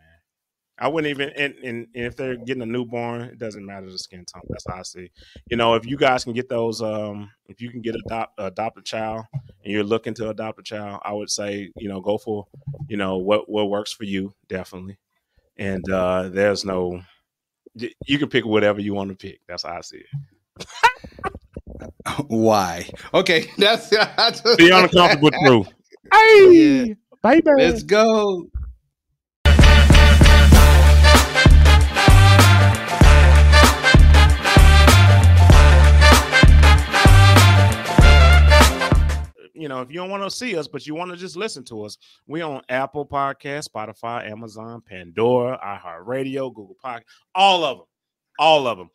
I 0.79 0.89
wouldn't 0.89 1.11
even, 1.11 1.31
and, 1.31 1.55
and, 1.57 1.87
and 1.95 2.05
if 2.05 2.17
they're 2.17 2.37
getting 2.37 2.63
a 2.63 2.67
newborn, 2.67 3.23
it 3.23 3.39
doesn't 3.39 3.65
matter 3.65 3.91
the 3.91 3.99
skin 3.99 4.25
tone. 4.25 4.43
That's 4.49 4.65
how 4.69 4.79
I 4.79 4.83
see. 4.83 5.11
You 5.49 5.57
know, 5.57 5.75
if 5.75 5.87
you 5.87 5.97
guys 5.97 6.25
can 6.25 6.35
get 6.35 6.49
those, 6.51 6.83
um, 6.83 7.31
if 7.47 7.61
you 7.63 7.71
can 7.71 7.81
get 7.81 7.95
adopt 7.95 8.35
adopt 8.39 8.79
a 8.79 8.83
child, 8.83 9.25
and 9.33 9.73
you're 9.73 9.85
looking 9.85 10.13
to 10.15 10.29
adopt 10.29 10.59
a 10.61 10.63
child, 10.63 11.01
I 11.03 11.13
would 11.13 11.31
say, 11.31 11.71
you 11.77 11.89
know, 11.89 12.01
go 12.01 12.19
for, 12.19 12.47
you 12.89 12.97
know, 12.97 13.17
what 13.17 13.49
what 13.49 13.71
works 13.71 13.93
for 13.93 14.05
you, 14.05 14.35
definitely. 14.49 14.99
And 15.57 15.91
uh 15.91 16.29
there's 16.29 16.65
no, 16.65 17.01
you 17.75 18.19
can 18.19 18.29
pick 18.29 18.45
whatever 18.45 18.81
you 18.81 18.93
want 18.93 19.11
to 19.11 19.17
pick. 19.17 19.41
That's 19.49 19.63
how 19.63 19.79
I 19.79 19.81
see 19.81 20.03
it. 20.59 20.67
Why? 22.29 22.89
Okay, 23.15 23.51
that's 23.59 23.89
The 23.89 24.71
uncomfortable 24.73 25.31
truth. 25.45 25.69
Hey, 26.13 26.97
baby. 27.23 27.51
Let's 27.57 27.83
go. 27.83 28.49
You 39.57 39.69
know, 39.69 39.81
if 39.81 39.91
you 39.91 39.97
don't 39.97 40.11
want 40.11 40.23
to 40.23 40.31
see 40.31 40.57
us, 40.57 40.69
but 40.69 40.87
you 40.87 40.95
want 40.95 41.11
to 41.11 41.17
just 41.17 41.37
listen 41.37 41.65
to 41.65 41.83
us, 41.83 41.97
we 42.27 42.43
on 42.43 42.63
Apple 42.69 43.07
Podcast, 43.07 43.69
Spotify, 43.69 44.31
Amazon, 44.31 44.83
Pandora, 44.87 45.59
iHeartRadio, 45.65 46.55
Google 46.55 46.77
Podcast, 46.85 47.05
all 47.35 47.65
of 47.65 47.79
them, 47.79 47.87
all 48.39 48.67
of 48.67 48.79
them. 48.79 48.91